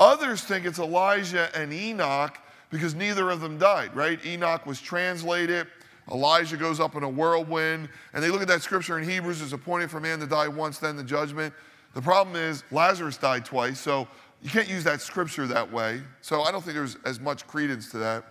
Others 0.00 0.42
think 0.42 0.64
it's 0.64 0.78
Elijah 0.78 1.50
and 1.54 1.72
Enoch 1.72 2.38
because 2.70 2.94
neither 2.94 3.30
of 3.30 3.40
them 3.40 3.58
died, 3.58 3.94
right? 3.94 4.24
Enoch 4.24 4.66
was 4.66 4.80
translated. 4.80 5.66
Elijah 6.10 6.56
goes 6.56 6.80
up 6.80 6.96
in 6.96 7.02
a 7.02 7.08
whirlwind. 7.08 7.88
And 8.12 8.22
they 8.22 8.30
look 8.30 8.42
at 8.42 8.48
that 8.48 8.62
scripture 8.62 8.98
in 8.98 9.08
Hebrews 9.08 9.42
it's 9.42 9.52
appointed 9.52 9.90
for 9.90 10.00
man 10.00 10.18
to 10.20 10.26
die 10.26 10.48
once, 10.48 10.78
then 10.78 10.96
the 10.96 11.04
judgment. 11.04 11.54
The 11.94 12.02
problem 12.02 12.36
is 12.36 12.64
Lazarus 12.70 13.18
died 13.18 13.44
twice, 13.44 13.78
so 13.78 14.08
you 14.42 14.50
can't 14.50 14.68
use 14.68 14.82
that 14.84 15.00
scripture 15.00 15.46
that 15.46 15.70
way. 15.70 16.00
So 16.22 16.42
I 16.42 16.50
don't 16.50 16.62
think 16.64 16.74
there's 16.74 16.96
as 17.04 17.20
much 17.20 17.46
credence 17.46 17.90
to 17.90 17.98
that. 17.98 18.24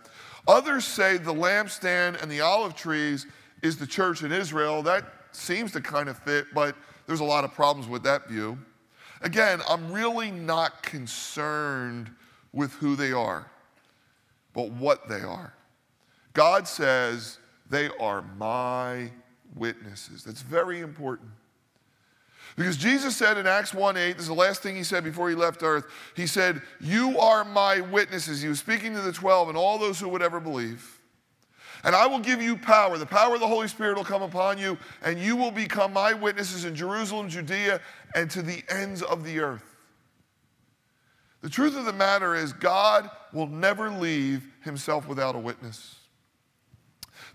Others 0.48 0.86
say 0.86 1.17
the 1.17 1.34
lampstand 1.34 2.22
and 2.22 2.29
the 2.29 2.41
olive 2.41 2.75
trees 2.75 3.27
is 3.62 3.77
the 3.77 3.88
church 3.88 4.24
in 4.24 4.32
Israel. 4.32 4.82
That 4.84 5.06
seems 5.32 5.72
to 5.74 5.82
kind 5.82 6.10
of 6.10 6.18
fit, 6.20 6.48
but 6.53 6.75
there's 7.08 7.20
a 7.20 7.25
lot 7.25 7.44
of 7.44 7.53
problems 7.53 7.88
with 7.88 8.03
that 8.03 8.27
view. 8.27 8.58
Again, 9.22 9.62
I'm 9.70 9.91
really 9.91 10.32
not 10.32 10.82
concerned 10.82 12.10
with 12.53 12.74
who 12.74 12.96
they 12.96 13.12
are, 13.12 13.50
but 14.53 14.72
what 14.72 15.08
they 15.08 15.22
are. 15.22 15.53
God 16.34 16.68
says 16.68 17.38
they 17.70 17.89
are 18.00 18.24
my 18.38 19.12
witnesses. 19.56 20.24
That's 20.24 20.41
very 20.41 20.80
important. 20.80 21.30
Because 22.56 22.75
Jesus 22.75 23.15
said 23.15 23.38
in 23.38 23.48
Acts 23.48 23.74
1 23.74 23.96
8, 23.96 24.13
this 24.13 24.24
is 24.24 24.27
the 24.27 24.34
last 24.34 24.62
thing 24.62 24.75
he 24.75 24.84
said 24.84 25.03
before 25.03 25.30
he 25.30 25.36
left 25.36 25.63
earth. 25.63 25.86
He 26.15 26.27
said, 26.27 26.62
You 26.80 27.18
are 27.20 27.46
my 27.46 27.80
witnesses. 27.80 28.41
He 28.41 28.50
was 28.50 28.60
speaking 28.60 28.94
to 28.94 29.01
the 29.01 29.13
12 29.13 29.50
and 29.50 29.58
all 29.58 29.77
those 29.77 30.00
who 30.00 30.10
would 30.10 30.22
ever 30.22 30.39
believe. 30.39 31.00
And 31.83 31.95
I 31.95 32.05
will 32.05 32.19
give 32.19 32.41
you 32.41 32.57
power. 32.57 32.97
The 32.97 33.05
power 33.05 33.33
of 33.33 33.39
the 33.39 33.47
Holy 33.47 33.67
Spirit 33.67 33.97
will 33.97 34.03
come 34.03 34.21
upon 34.21 34.57
you, 34.57 34.77
and 35.03 35.19
you 35.19 35.35
will 35.35 35.51
become 35.51 35.93
my 35.93 36.13
witnesses 36.13 36.65
in 36.65 36.75
Jerusalem, 36.75 37.27
Judea, 37.27 37.81
and 38.13 38.29
to 38.31 38.41
the 38.41 38.63
ends 38.69 39.01
of 39.01 39.23
the 39.23 39.39
earth. 39.39 39.63
The 41.41 41.50
truth 41.50 41.75
of 41.75 41.85
the 41.85 41.93
matter 41.93 42.35
is, 42.35 42.53
God 42.53 43.09
will 43.33 43.47
never 43.47 43.89
leave 43.89 44.47
himself 44.63 45.07
without 45.07 45.35
a 45.35 45.39
witness. 45.39 45.95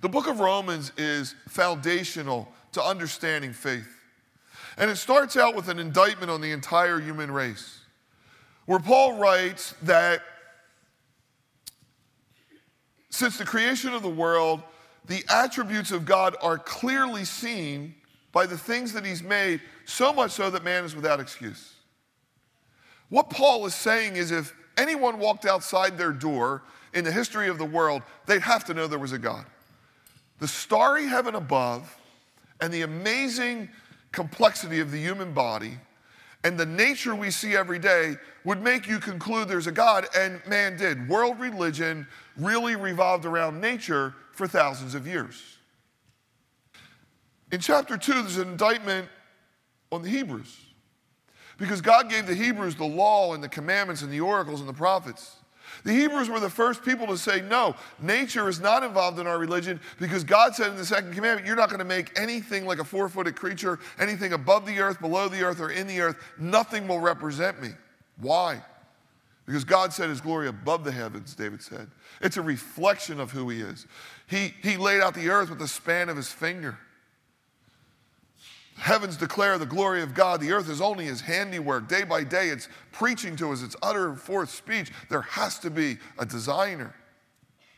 The 0.00 0.08
book 0.08 0.28
of 0.28 0.38
Romans 0.38 0.92
is 0.96 1.34
foundational 1.48 2.48
to 2.72 2.82
understanding 2.82 3.52
faith. 3.52 3.88
And 4.78 4.90
it 4.90 4.96
starts 4.96 5.36
out 5.36 5.56
with 5.56 5.68
an 5.68 5.78
indictment 5.78 6.30
on 6.30 6.40
the 6.40 6.52
entire 6.52 7.00
human 7.00 7.30
race, 7.30 7.80
where 8.66 8.78
Paul 8.78 9.18
writes 9.18 9.74
that 9.82 10.22
since 13.16 13.38
the 13.38 13.44
creation 13.44 13.94
of 13.94 14.02
the 14.02 14.10
world, 14.10 14.62
the 15.06 15.24
attributes 15.30 15.90
of 15.90 16.04
God 16.04 16.36
are 16.42 16.58
clearly 16.58 17.24
seen 17.24 17.94
by 18.30 18.44
the 18.44 18.58
things 18.58 18.92
that 18.92 19.06
He's 19.06 19.22
made, 19.22 19.62
so 19.86 20.12
much 20.12 20.32
so 20.32 20.50
that 20.50 20.62
man 20.62 20.84
is 20.84 20.94
without 20.94 21.18
excuse. 21.18 21.72
What 23.08 23.30
Paul 23.30 23.64
is 23.64 23.74
saying 23.74 24.16
is 24.16 24.30
if 24.30 24.54
anyone 24.76 25.18
walked 25.18 25.46
outside 25.46 25.96
their 25.96 26.12
door 26.12 26.62
in 26.92 27.04
the 27.04 27.12
history 27.12 27.48
of 27.48 27.56
the 27.56 27.64
world, 27.64 28.02
they'd 28.26 28.42
have 28.42 28.64
to 28.66 28.74
know 28.74 28.86
there 28.86 28.98
was 28.98 29.12
a 29.12 29.18
God. 29.18 29.46
The 30.38 30.48
starry 30.48 31.06
heaven 31.06 31.34
above 31.34 31.96
and 32.60 32.70
the 32.72 32.82
amazing 32.82 33.70
complexity 34.12 34.80
of 34.80 34.90
the 34.90 34.98
human 34.98 35.32
body 35.32 35.78
and 36.44 36.58
the 36.58 36.66
nature 36.66 37.14
we 37.14 37.30
see 37.30 37.56
every 37.56 37.78
day 37.78 38.16
would 38.44 38.62
make 38.62 38.86
you 38.86 39.00
conclude 39.00 39.48
there's 39.48 39.66
a 39.66 39.72
God, 39.72 40.06
and 40.16 40.40
man 40.46 40.76
did. 40.76 41.08
World 41.08 41.40
religion 41.40 42.06
really 42.38 42.76
revolved 42.76 43.24
around 43.24 43.60
nature 43.60 44.14
for 44.32 44.46
thousands 44.46 44.94
of 44.94 45.06
years. 45.06 45.42
In 47.52 47.60
chapter 47.60 47.96
2, 47.96 48.12
there's 48.12 48.38
an 48.38 48.48
indictment 48.48 49.08
on 49.92 50.02
the 50.02 50.08
Hebrews 50.08 50.56
because 51.58 51.80
God 51.80 52.10
gave 52.10 52.26
the 52.26 52.34
Hebrews 52.34 52.74
the 52.74 52.84
law 52.84 53.34
and 53.34 53.42
the 53.42 53.48
commandments 53.48 54.02
and 54.02 54.12
the 54.12 54.20
oracles 54.20 54.60
and 54.60 54.68
the 54.68 54.74
prophets. 54.74 55.36
The 55.84 55.92
Hebrews 55.92 56.28
were 56.28 56.40
the 56.40 56.50
first 56.50 56.84
people 56.84 57.06
to 57.08 57.18
say, 57.18 57.40
no, 57.40 57.74
nature 58.00 58.48
is 58.48 58.60
not 58.60 58.82
involved 58.82 59.18
in 59.18 59.26
our 59.26 59.38
religion 59.38 59.80
because 59.98 60.24
God 60.24 60.54
said 60.54 60.70
in 60.70 60.76
the 60.76 60.84
second 60.84 61.14
commandment, 61.14 61.46
you're 61.46 61.56
not 61.56 61.68
going 61.68 61.80
to 61.80 61.84
make 61.84 62.18
anything 62.18 62.66
like 62.66 62.78
a 62.78 62.84
four 62.84 63.08
footed 63.08 63.36
creature, 63.36 63.78
anything 63.98 64.32
above 64.32 64.66
the 64.66 64.78
earth, 64.80 65.00
below 65.00 65.28
the 65.28 65.42
earth, 65.42 65.60
or 65.60 65.70
in 65.70 65.86
the 65.86 66.00
earth. 66.00 66.16
Nothing 66.38 66.88
will 66.88 67.00
represent 67.00 67.60
me. 67.60 67.70
Why? 68.20 68.62
Because 69.46 69.64
God 69.64 69.92
set 69.92 70.08
his 70.08 70.20
glory 70.20 70.48
above 70.48 70.82
the 70.82 70.90
heavens, 70.90 71.34
David 71.34 71.62
said. 71.62 71.88
It's 72.20 72.36
a 72.36 72.42
reflection 72.42 73.20
of 73.20 73.30
who 73.30 73.48
he 73.48 73.60
is. 73.60 73.86
He, 74.26 74.52
he 74.62 74.76
laid 74.76 75.00
out 75.00 75.14
the 75.14 75.30
earth 75.30 75.50
with 75.50 75.60
the 75.60 75.68
span 75.68 76.08
of 76.08 76.16
his 76.16 76.28
finger. 76.28 76.78
Heavens 78.76 79.16
declare 79.16 79.56
the 79.56 79.66
glory 79.66 80.02
of 80.02 80.14
God. 80.14 80.40
The 80.40 80.52
earth 80.52 80.68
is 80.68 80.80
only 80.80 81.06
his 81.06 81.20
handiwork. 81.20 81.88
Day 81.88 82.02
by 82.02 82.24
day, 82.24 82.48
it's 82.48 82.68
preaching 82.92 83.36
to 83.36 83.52
us, 83.52 83.62
it's 83.62 83.76
uttering 83.82 84.16
forth 84.16 84.50
speech. 84.50 84.90
There 85.08 85.22
has 85.22 85.58
to 85.60 85.70
be 85.70 85.98
a 86.18 86.26
designer. 86.26 86.94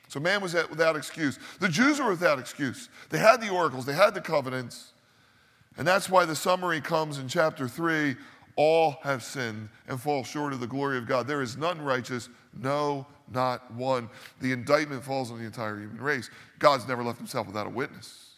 So 0.09 0.19
man 0.19 0.41
was 0.41 0.55
without 0.55 0.97
excuse. 0.97 1.39
The 1.61 1.69
Jews 1.69 2.01
were 2.01 2.09
without 2.09 2.39
excuse. 2.39 2.89
They 3.11 3.19
had 3.19 3.41
the 3.41 3.51
oracles, 3.51 3.85
they 3.85 3.93
had 3.93 4.15
the 4.15 4.21
covenants. 4.23 4.93
And 5.77 5.87
that's 5.87 6.11
why 6.11 6.25
the 6.25 6.35
summary 6.35 6.81
comes 6.81 7.19
in 7.19 7.29
chapter 7.29 7.69
3 7.69 8.17
all 8.59 8.99
have 9.03 9.23
sinned 9.23 9.69
and 9.87 10.01
fall 10.01 10.25
short 10.25 10.53
of 10.53 10.59
the 10.59 10.67
glory 10.67 10.99
of 10.99 11.07
God. 11.07 11.29
There 11.29 11.43
is 11.43 11.57
none 11.57 11.81
righteous, 11.81 12.29
no, 12.61 13.07
not 13.33 13.73
one. 13.73 14.11
The 14.41 14.51
indictment 14.51 15.05
falls 15.05 15.31
on 15.31 15.39
the 15.39 15.45
entire 15.45 15.79
human 15.79 16.01
race. 16.01 16.29
God's 16.59 16.87
never 16.89 17.05
left 17.05 17.19
himself 17.19 17.47
without 17.47 17.69
a 17.69 17.71
witness. 17.71 18.33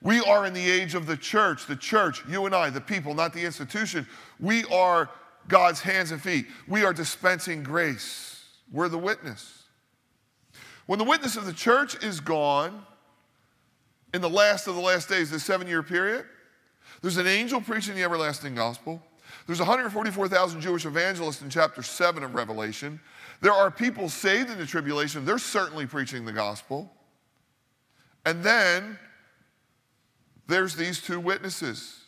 We 0.00 0.20
are 0.22 0.46
in 0.46 0.54
the 0.54 0.70
age 0.70 0.94
of 0.94 1.06
the 1.06 1.16
church, 1.16 1.66
the 1.66 1.76
church, 1.76 2.22
you 2.26 2.46
and 2.46 2.54
I, 2.54 2.70
the 2.70 2.80
people, 2.80 3.14
not 3.14 3.34
the 3.34 3.44
institution. 3.44 4.06
We 4.40 4.64
are 4.64 5.10
God's 5.46 5.80
hands 5.82 6.10
and 6.10 6.22
feet. 6.22 6.46
We 6.66 6.82
are 6.82 6.94
dispensing 6.94 7.62
grace. 7.62 8.42
We're 8.72 8.88
the 8.88 8.96
witness. 8.96 9.64
When 10.86 10.98
the 10.98 11.04
witness 11.04 11.36
of 11.36 11.44
the 11.44 11.52
church 11.52 12.02
is 12.02 12.18
gone, 12.18 12.86
in 14.14 14.22
the 14.22 14.30
last 14.30 14.66
of 14.68 14.74
the 14.74 14.80
last 14.80 15.10
days, 15.10 15.30
the 15.30 15.38
seven 15.38 15.68
year 15.68 15.82
period, 15.82 16.24
there's 17.02 17.16
an 17.16 17.26
angel 17.26 17.60
preaching 17.60 17.94
the 17.94 18.02
everlasting 18.02 18.54
gospel. 18.54 19.02
There's 19.46 19.58
144,000 19.58 20.60
Jewish 20.60 20.84
evangelists 20.86 21.42
in 21.42 21.50
chapter 21.50 21.82
7 21.82 22.22
of 22.22 22.34
Revelation. 22.34 23.00
There 23.40 23.52
are 23.52 23.70
people 23.70 24.08
saved 24.08 24.50
in 24.50 24.58
the 24.58 24.66
tribulation. 24.66 25.24
They're 25.24 25.38
certainly 25.38 25.86
preaching 25.86 26.24
the 26.24 26.32
gospel. 26.32 26.92
And 28.26 28.42
then 28.42 28.98
there's 30.46 30.76
these 30.76 31.00
two 31.00 31.20
witnesses 31.20 32.00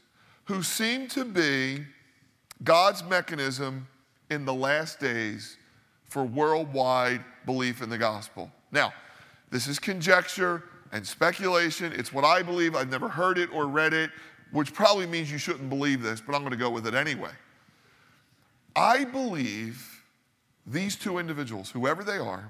who 0.44 0.62
seem 0.62 1.08
to 1.08 1.24
be 1.24 1.84
God's 2.64 3.02
mechanism 3.04 3.86
in 4.30 4.44
the 4.44 4.54
last 4.54 5.00
days 5.00 5.56
for 6.08 6.24
worldwide 6.24 7.24
belief 7.46 7.82
in 7.82 7.88
the 7.88 7.98
gospel. 7.98 8.50
Now, 8.70 8.92
this 9.50 9.66
is 9.66 9.78
conjecture 9.78 10.64
and 10.92 11.06
speculation. 11.06 11.92
It's 11.92 12.12
what 12.12 12.24
I 12.24 12.42
believe. 12.42 12.76
I've 12.76 12.90
never 12.90 13.08
heard 13.08 13.38
it 13.38 13.50
or 13.52 13.66
read 13.66 13.94
it, 13.94 14.10
which 14.52 14.72
probably 14.72 15.06
means 15.06 15.32
you 15.32 15.38
shouldn't 15.38 15.68
believe 15.68 16.02
this, 16.02 16.20
but 16.20 16.34
I'm 16.34 16.42
going 16.42 16.52
to 16.52 16.58
go 16.58 16.70
with 16.70 16.86
it 16.86 16.94
anyway. 16.94 17.32
I 18.76 19.04
believe 19.04 20.02
these 20.66 20.94
two 20.94 21.18
individuals, 21.18 21.70
whoever 21.70 22.04
they 22.04 22.18
are, 22.18 22.48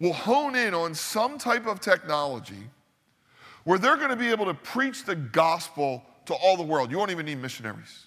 will 0.00 0.12
hone 0.12 0.56
in 0.56 0.74
on 0.74 0.94
some 0.94 1.38
type 1.38 1.66
of 1.66 1.80
technology 1.80 2.68
where 3.64 3.78
they're 3.78 3.96
going 3.96 4.10
to 4.10 4.16
be 4.16 4.28
able 4.28 4.46
to 4.46 4.54
preach 4.54 5.04
the 5.04 5.16
gospel 5.16 6.02
to 6.26 6.34
all 6.34 6.56
the 6.56 6.62
world. 6.62 6.90
You 6.90 6.98
won't 6.98 7.10
even 7.10 7.26
need 7.26 7.40
missionaries. 7.40 8.06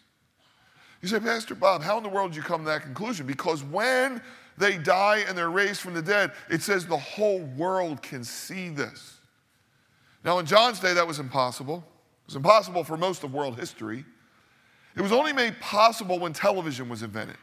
You 1.01 1.07
say, 1.07 1.19
Pastor 1.19 1.55
Bob, 1.55 1.81
how 1.81 1.97
in 1.97 2.03
the 2.03 2.09
world 2.09 2.31
did 2.31 2.37
you 2.37 2.43
come 2.43 2.61
to 2.61 2.65
that 2.69 2.81
conclusion? 2.81 3.25
Because 3.25 3.63
when 3.63 4.21
they 4.57 4.77
die 4.77 5.23
and 5.27 5.37
they're 5.37 5.49
raised 5.49 5.79
from 5.79 5.93
the 5.93 6.01
dead, 6.01 6.31
it 6.49 6.61
says 6.61 6.85
the 6.85 6.97
whole 6.97 7.39
world 7.39 8.01
can 8.01 8.23
see 8.23 8.69
this. 8.69 9.17
Now, 10.23 10.39
in 10.39 10.45
John's 10.45 10.79
day, 10.79 10.93
that 10.93 11.07
was 11.07 11.19
impossible. 11.19 11.85
It 12.29 12.33
was 12.33 12.35
impossible 12.35 12.83
for 12.83 12.95
most 12.95 13.23
of 13.23 13.33
world 13.33 13.57
history. 13.57 14.05
It 14.95 15.01
was 15.01 15.11
only 15.11 15.33
made 15.33 15.59
possible 15.59 16.19
when 16.19 16.31
television 16.31 16.87
was 16.87 17.01
invented. 17.01 17.37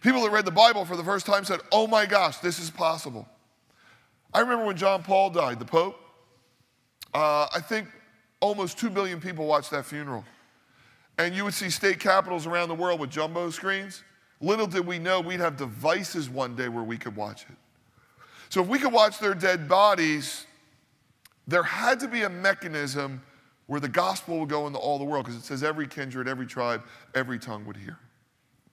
People 0.00 0.22
that 0.22 0.30
read 0.32 0.44
the 0.44 0.50
Bible 0.50 0.84
for 0.84 0.96
the 0.96 1.04
first 1.04 1.24
time 1.24 1.44
said, 1.44 1.60
Oh 1.70 1.86
my 1.86 2.04
gosh, 2.04 2.38
this 2.38 2.58
is 2.58 2.68
possible. 2.68 3.28
I 4.34 4.40
remember 4.40 4.64
when 4.64 4.76
John 4.76 5.04
Paul 5.04 5.30
died, 5.30 5.60
the 5.60 5.64
Pope, 5.64 6.00
uh, 7.14 7.46
I 7.54 7.60
think 7.60 7.86
almost 8.40 8.76
2 8.76 8.90
billion 8.90 9.20
people 9.20 9.46
watched 9.46 9.70
that 9.70 9.84
funeral. 9.84 10.24
And 11.18 11.32
you 11.32 11.44
would 11.44 11.54
see 11.54 11.70
state 11.70 12.00
capitals 12.00 12.44
around 12.44 12.70
the 12.70 12.74
world 12.74 12.98
with 12.98 13.10
jumbo 13.10 13.50
screens. 13.50 14.02
Little 14.40 14.66
did 14.66 14.84
we 14.84 14.98
know 14.98 15.20
we'd 15.20 15.38
have 15.38 15.56
devices 15.56 16.28
one 16.28 16.56
day 16.56 16.68
where 16.68 16.82
we 16.82 16.98
could 16.98 17.14
watch 17.14 17.42
it. 17.48 17.56
So 18.48 18.62
if 18.62 18.66
we 18.66 18.80
could 18.80 18.92
watch 18.92 19.20
their 19.20 19.34
dead 19.34 19.68
bodies, 19.68 20.44
there 21.46 21.62
had 21.62 22.00
to 22.00 22.08
be 22.08 22.22
a 22.22 22.28
mechanism 22.28 23.22
where 23.72 23.80
the 23.80 23.88
gospel 23.88 24.38
would 24.38 24.50
go 24.50 24.66
into 24.66 24.78
all 24.78 24.98
the 24.98 25.04
world 25.04 25.24
because 25.24 25.40
it 25.40 25.46
says 25.46 25.62
every 25.62 25.86
kindred, 25.86 26.28
every 26.28 26.44
tribe, 26.44 26.82
every 27.14 27.38
tongue 27.38 27.64
would 27.64 27.78
hear. 27.78 27.96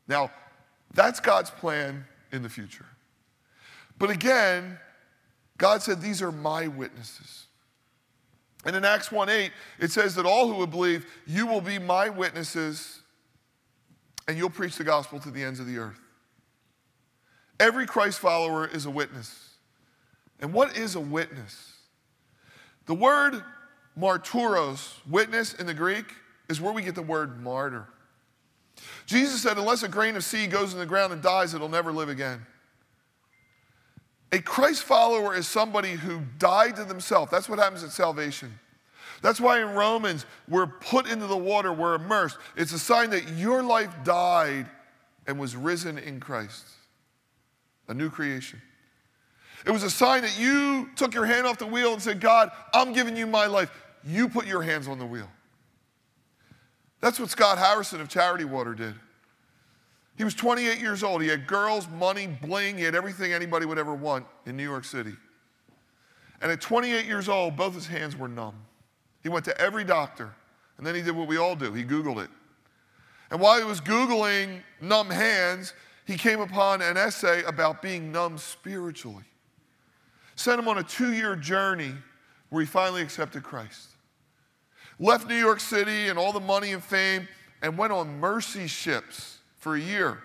Now, 0.10 0.30
that's 0.94 1.22
God's 1.22 1.50
plan 1.50 2.04
in 2.34 2.44
the 2.44 2.50
future. 2.50 2.86
But 3.98 4.10
again, 4.10 4.78
God 5.58 5.82
said, 5.82 6.02
These 6.02 6.22
are 6.22 6.34
my 6.34 6.68
witnesses. 6.68 7.46
And 8.66 8.76
in 8.76 8.84
Acts 8.84 9.10
1 9.10 9.30
8, 9.30 9.54
it 9.80 9.90
says 9.90 10.16
that 10.16 10.26
all 10.26 10.50
who 10.50 10.56
would 10.56 10.70
believe, 10.70 11.06
you 11.26 11.48
will 11.48 11.62
be 11.62 11.80
my 11.80 12.10
witnesses 12.10 13.00
and 14.28 14.38
you'll 14.38 14.50
preach 14.50 14.76
the 14.76 14.84
gospel 14.84 15.18
to 15.22 15.32
the 15.32 15.42
ends 15.42 15.62
of 15.62 15.66
the 15.66 15.78
earth. 15.78 16.02
Every 17.58 17.86
Christ 17.86 18.20
follower 18.20 18.68
is 18.68 18.86
a 18.86 18.92
witness. 18.92 19.52
And 20.42 20.52
what 20.52 20.76
is 20.78 20.96
a 20.96 21.00
witness? 21.00 21.78
The 22.86 22.96
word 22.96 23.42
marturos, 23.98 24.94
witness 25.10 25.54
in 25.54 25.66
the 25.66 25.74
Greek, 25.74 26.06
is 26.50 26.60
where 26.60 26.74
we 26.74 26.82
get 26.82 26.96
the 26.96 27.02
word 27.02 27.42
martyr. 27.42 27.88
Jesus 29.06 29.42
said, 29.42 29.58
unless 29.58 29.84
a 29.84 29.88
grain 29.88 30.16
of 30.16 30.24
seed 30.24 30.52
goes 30.52 30.74
in 30.74 30.80
the 30.80 30.86
ground 30.86 31.14
and 31.14 31.22
dies, 31.22 31.54
it'll 31.54 31.70
never 31.70 31.92
live 31.92 32.10
again. 32.10 32.46
A 34.32 34.40
Christ 34.40 34.84
follower 34.84 35.36
is 35.36 35.48
somebody 35.48 35.94
who 35.94 36.22
died 36.38 36.76
to 36.76 36.86
themselves. 36.86 37.32
That's 37.32 37.50
what 37.50 37.60
happens 37.60 37.84
at 37.84 37.92
salvation. 37.92 38.58
That's 39.22 39.42
why 39.42 39.62
in 39.62 39.74
Romans, 39.74 40.26
we're 40.48 40.68
put 40.68 41.10
into 41.10 41.28
the 41.28 41.36
water, 41.36 41.74
we're 41.74 41.96
immersed. 41.96 42.38
It's 42.56 42.72
a 42.72 42.80
sign 42.80 43.10
that 43.10 43.28
your 43.30 43.64
life 43.64 43.94
died 44.04 44.68
and 45.28 45.40
was 45.40 45.56
risen 45.56 45.98
in 45.98 46.20
Christ, 46.20 46.66
a 47.88 47.94
new 47.94 48.10
creation. 48.10 48.62
It 49.66 49.72
was 49.72 49.84
a 49.84 49.90
sign 49.90 50.22
that 50.22 50.40
you 50.40 50.90
took 50.96 51.14
your 51.14 51.26
hand 51.26 51.46
off 51.46 51.58
the 51.58 51.66
wheel 51.66 51.94
and 51.94 52.02
said, 52.02 52.20
God, 52.20 52.52
I'm 52.74 52.94
giving 52.94 53.16
you 53.16 53.28
my 53.28 53.46
life. 53.46 53.72
You 54.04 54.30
put 54.30 54.46
your 54.48 54.62
hands 54.62 54.88
on 54.88 55.00
the 55.00 55.06
wheel. 55.06 55.30
That's 57.02 57.20
what 57.20 57.30
Scott 57.30 57.58
Harrison 57.58 58.02
of 58.02 58.10
Charity 58.10 58.46
Water 58.46 58.74
did. 58.74 58.96
He 60.18 60.24
was 60.26 60.34
28 60.34 60.80
years 60.80 61.02
old. 61.02 61.22
He 61.22 61.30
had 61.30 61.48
girls, 61.48 61.88
money, 61.88 62.28
bling. 62.28 62.78
He 62.78 62.84
had 62.84 62.96
everything 62.96 63.32
anybody 63.32 63.66
would 63.66 63.78
ever 63.78 63.96
want 63.96 64.26
in 64.46 64.58
New 64.58 64.64
York 64.64 64.84
City. 64.84 65.14
And 66.42 66.52
at 66.52 66.60
28 66.62 67.06
years 67.06 67.30
old, 67.30 67.56
both 67.56 67.74
his 67.74 67.88
hands 67.88 68.18
were 68.18 68.28
numb. 68.28 68.56
He 69.24 69.30
went 69.30 69.46
to 69.46 69.58
every 69.60 69.84
doctor, 69.84 70.34
and 70.78 70.86
then 70.86 70.96
he 70.96 71.02
did 71.02 71.16
what 71.16 71.28
we 71.28 71.38
all 71.38 71.56
do 71.56 71.74
he 71.74 71.84
Googled 71.84 72.24
it. 72.24 72.30
And 73.32 73.40
while 73.40 73.60
he 73.60 73.64
was 73.64 73.80
Googling 73.80 74.62
numb 74.82 75.10
hands, 75.10 75.74
he 76.06 76.18
came 76.18 76.42
upon 76.42 76.82
an 76.82 76.98
essay 76.98 77.44
about 77.44 77.82
being 77.82 78.12
numb 78.12 78.38
spiritually. 78.38 79.26
Sent 80.40 80.58
him 80.58 80.70
on 80.70 80.78
a 80.78 80.84
two 80.84 81.12
year 81.12 81.36
journey 81.36 81.92
where 82.48 82.62
he 82.62 82.66
finally 82.66 83.02
accepted 83.02 83.44
Christ. 83.44 83.90
Left 84.98 85.28
New 85.28 85.36
York 85.36 85.60
City 85.60 86.08
and 86.08 86.18
all 86.18 86.32
the 86.32 86.40
money 86.40 86.72
and 86.72 86.82
fame 86.82 87.28
and 87.62 87.78
went 87.78 87.92
on 87.92 88.22
mercy 88.22 88.66
ships 88.66 89.40
for 89.58 89.76
a 89.76 89.80
year. 89.82 90.20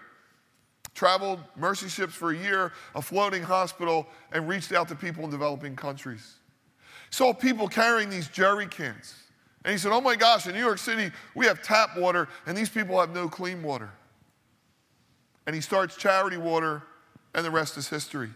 traveled 0.95 1.41
mercy 1.57 1.89
ships 1.89 2.15
for 2.15 2.31
a 2.31 2.37
year, 2.37 2.73
a 2.95 3.03
floating 3.03 3.43
hospital, 3.43 4.07
and 4.31 4.49
reached 4.49 4.71
out 4.71 4.87
to 4.87 4.95
people 4.95 5.25
in 5.25 5.31
developing 5.33 5.75
countries. 5.75 6.35
Saw 7.11 7.33
people 7.33 7.67
carrying 7.67 8.09
these 8.09 8.29
jerry 8.29 8.69
cans. 8.69 9.17
And 9.65 9.73
he 9.73 9.79
said, 9.79 9.91
Oh 9.91 10.01
my 10.01 10.15
gosh, 10.15 10.47
in 10.47 10.55
New 10.55 10.61
York 10.61 10.79
City, 10.79 11.11
we 11.35 11.45
have 11.47 11.61
tap 11.61 11.99
water, 11.99 12.29
and 12.47 12.57
these 12.57 12.71
people 12.71 13.01
have 13.01 13.11
no 13.11 13.29
clean 13.29 13.65
water. 13.65 13.91
And 15.49 15.57
he 15.57 15.61
starts 15.61 15.97
charity 15.97 16.37
water, 16.37 16.85
and 17.35 17.45
the 17.45 17.51
rest 17.51 17.77
is 17.77 17.89
history. 17.89 18.31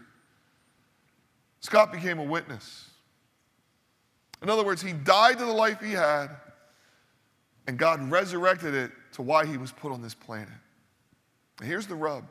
Scott 1.61 1.91
became 1.91 2.19
a 2.19 2.23
witness. 2.23 2.89
In 4.41 4.49
other 4.49 4.63
words, 4.63 4.81
he 4.81 4.93
died 4.93 5.37
to 5.39 5.45
the 5.45 5.51
life 5.51 5.81
he 5.81 5.91
had, 5.91 6.29
and 7.67 7.77
God 7.77 8.09
resurrected 8.09 8.73
it 8.73 8.91
to 9.13 9.21
why 9.21 9.45
he 9.45 9.57
was 9.57 9.71
put 9.71 9.91
on 9.91 10.01
this 10.01 10.13
planet. 10.13 10.49
And 11.59 11.67
here's 11.67 11.87
the 11.87 11.95
rub. 11.95 12.25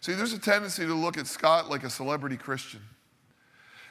See, 0.00 0.12
there's 0.12 0.32
a 0.32 0.38
tendency 0.38 0.84
to 0.84 0.94
look 0.94 1.16
at 1.16 1.26
Scott 1.26 1.70
like 1.70 1.84
a 1.84 1.90
celebrity 1.90 2.36
Christian. 2.36 2.80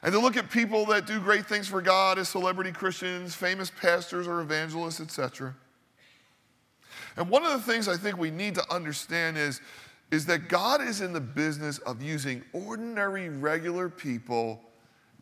And 0.03 0.11
to 0.13 0.19
look 0.19 0.35
at 0.35 0.49
people 0.49 0.85
that 0.87 1.05
do 1.05 1.19
great 1.19 1.45
things 1.45 1.67
for 1.67 1.81
God 1.81 2.17
as 2.17 2.27
celebrity 2.27 2.71
Christians, 2.71 3.35
famous 3.35 3.71
pastors 3.71 4.27
or 4.27 4.41
evangelists, 4.41 4.99
etc. 4.99 5.55
And 7.17 7.29
one 7.29 7.43
of 7.43 7.51
the 7.51 7.59
things 7.71 7.87
I 7.87 7.97
think 7.97 8.17
we 8.17 8.31
need 8.31 8.55
to 8.55 8.73
understand 8.73 9.37
is, 9.37 9.61
is 10.11 10.25
that 10.25 10.49
God 10.49 10.81
is 10.81 11.01
in 11.01 11.13
the 11.13 11.21
business 11.21 11.79
of 11.79 12.01
using 12.01 12.43
ordinary, 12.53 13.29
regular 13.29 13.89
people, 13.89 14.61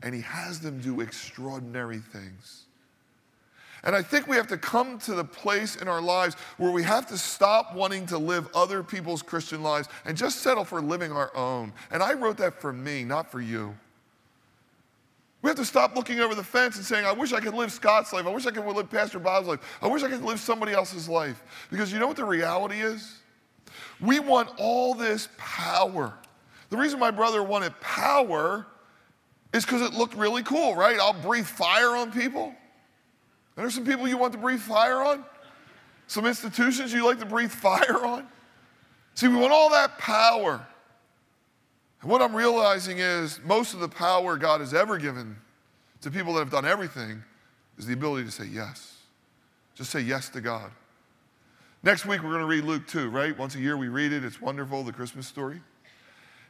and 0.01 0.13
He 0.13 0.22
has 0.22 0.60
them 0.60 0.81
do 0.81 1.01
extraordinary 1.01 2.00
things. 2.00 2.65
And 3.84 3.96
I 3.96 4.01
think 4.01 4.27
we 4.27 4.36
have 4.36 4.48
to 4.48 4.58
come 4.58 5.00
to 5.00 5.13
the 5.13 5.24
place 5.24 5.77
in 5.77 5.88
our 5.88 6.01
lives 6.01 6.36
where 6.58 6.72
we 6.72 6.84
have 6.84 7.08
to 7.08 7.17
stop 7.17 7.74
wanting 7.74 8.05
to 8.08 8.17
live 8.17 8.50
other 8.53 8.84
people's 8.84 9.22
Christian 9.22 9.63
lives 9.63 9.88
and 10.05 10.17
just 10.17 10.41
settle 10.41 10.65
for 10.65 10.81
living 10.81 11.13
our 11.13 11.36
own. 11.36 11.72
And 11.91 12.03
I 12.03 12.13
wrote 12.13 12.38
that 12.38 12.60
for 12.60 12.74
me, 12.74 13.05
not 13.05 13.31
for 13.31 13.39
you. 13.39 13.74
We 15.41 15.48
have 15.48 15.55
to 15.55 15.65
stop 15.65 15.96
looking 15.96 16.19
over 16.19 16.36
the 16.36 16.43
fence 16.43 16.75
and 16.75 16.84
saying, 16.84 17.05
I 17.05 17.13
wish 17.13 17.31
I 17.31 17.39
could 17.39 17.53
live 17.53 17.72
Scott's 17.72 18.12
life. 18.12 18.27
I 18.27 18.29
wish 18.29 18.46
I 18.46 18.51
could 18.51 18.65
live 18.65 18.89
Pastor 18.89 19.19
Bob's 19.19 19.48
life. 19.48 19.62
I 19.81 19.88
wish 19.88 20.03
I 20.03 20.10
could 20.10 20.24
live 20.24 20.41
somebody 20.41 20.74
else's 20.74 21.08
life. 21.08 21.41
Because 21.72 21.93
you 21.93 22.00
know 22.00 22.08
what 22.08 22.17
the 22.17 22.25
reality 22.25 22.81
is? 22.81 23.19
We 23.99 24.19
want 24.19 24.49
all 24.57 24.93
this 24.93 25.29
power. 25.38 26.13
The 26.69 26.77
reason 26.77 26.99
my 26.99 27.11
brother 27.11 27.43
wanted 27.43 27.79
power 27.79 28.65
is 29.53 29.65
because 29.65 29.81
it 29.81 29.93
looked 29.93 30.15
really 30.15 30.43
cool, 30.43 30.75
right? 30.75 30.99
I'll 30.99 31.13
breathe 31.13 31.47
fire 31.47 31.95
on 31.95 32.11
people. 32.11 32.45
And 32.45 32.55
there's 33.55 33.73
some 33.73 33.85
people 33.85 34.07
you 34.07 34.17
want 34.17 34.33
to 34.33 34.39
breathe 34.39 34.61
fire 34.61 35.01
on, 35.01 35.25
some 36.07 36.25
institutions 36.25 36.93
you 36.93 37.05
like 37.05 37.19
to 37.19 37.25
breathe 37.25 37.51
fire 37.51 38.05
on. 38.05 38.27
See, 39.15 39.27
we 39.27 39.35
want 39.35 39.51
all 39.51 39.69
that 39.71 39.97
power. 39.97 40.65
And 42.01 42.09
what 42.09 42.21
I'm 42.21 42.35
realizing 42.35 42.99
is 42.99 43.39
most 43.43 43.73
of 43.73 43.79
the 43.79 43.89
power 43.89 44.38
God 44.38 44.61
has 44.61 44.73
ever 44.73 44.97
given 44.97 45.35
to 46.01 46.11
people 46.11 46.33
that 46.33 46.39
have 46.39 46.51
done 46.51 46.65
everything 46.65 47.23
is 47.77 47.85
the 47.85 47.93
ability 47.93 48.25
to 48.25 48.31
say 48.31 48.45
yes. 48.45 48.97
Just 49.75 49.89
say 49.89 50.01
yes 50.01 50.29
to 50.29 50.41
God. 50.41 50.71
Next 51.81 52.05
week, 52.05 52.21
we're 52.21 52.31
going 52.31 52.41
to 52.41 52.45
read 52.45 52.65
Luke 52.65 52.86
2, 52.88 53.09
right? 53.09 53.38
Once 53.38 53.55
a 53.55 53.59
year, 53.59 53.77
we 53.77 53.88
read 53.88 54.12
it. 54.12 54.25
It's 54.25 54.41
wonderful, 54.41 54.83
the 54.83 54.91
Christmas 54.91 55.27
story. 55.27 55.62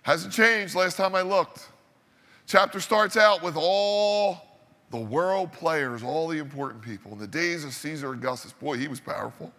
Hasn't 0.01 0.33
changed 0.33 0.74
last 0.74 0.98
time 0.98 1.13
I 1.13 1.21
looked. 1.21 1.69
Chapter 2.48 2.79
starts 2.79 3.15
out 3.15 3.43
with 3.43 3.55
all 3.55 4.41
the 4.89 4.98
world 4.98 5.53
players, 5.53 6.01
all 6.01 6.27
the 6.27 6.39
important 6.39 6.81
people. 6.81 7.12
In 7.12 7.19
the 7.19 7.27
days 7.27 7.63
of 7.63 7.74
Caesar 7.74 8.12
Augustus, 8.13 8.53
boy, 8.53 8.77
he 8.77 8.88
was 8.88 9.00
powerful. 9.00 9.53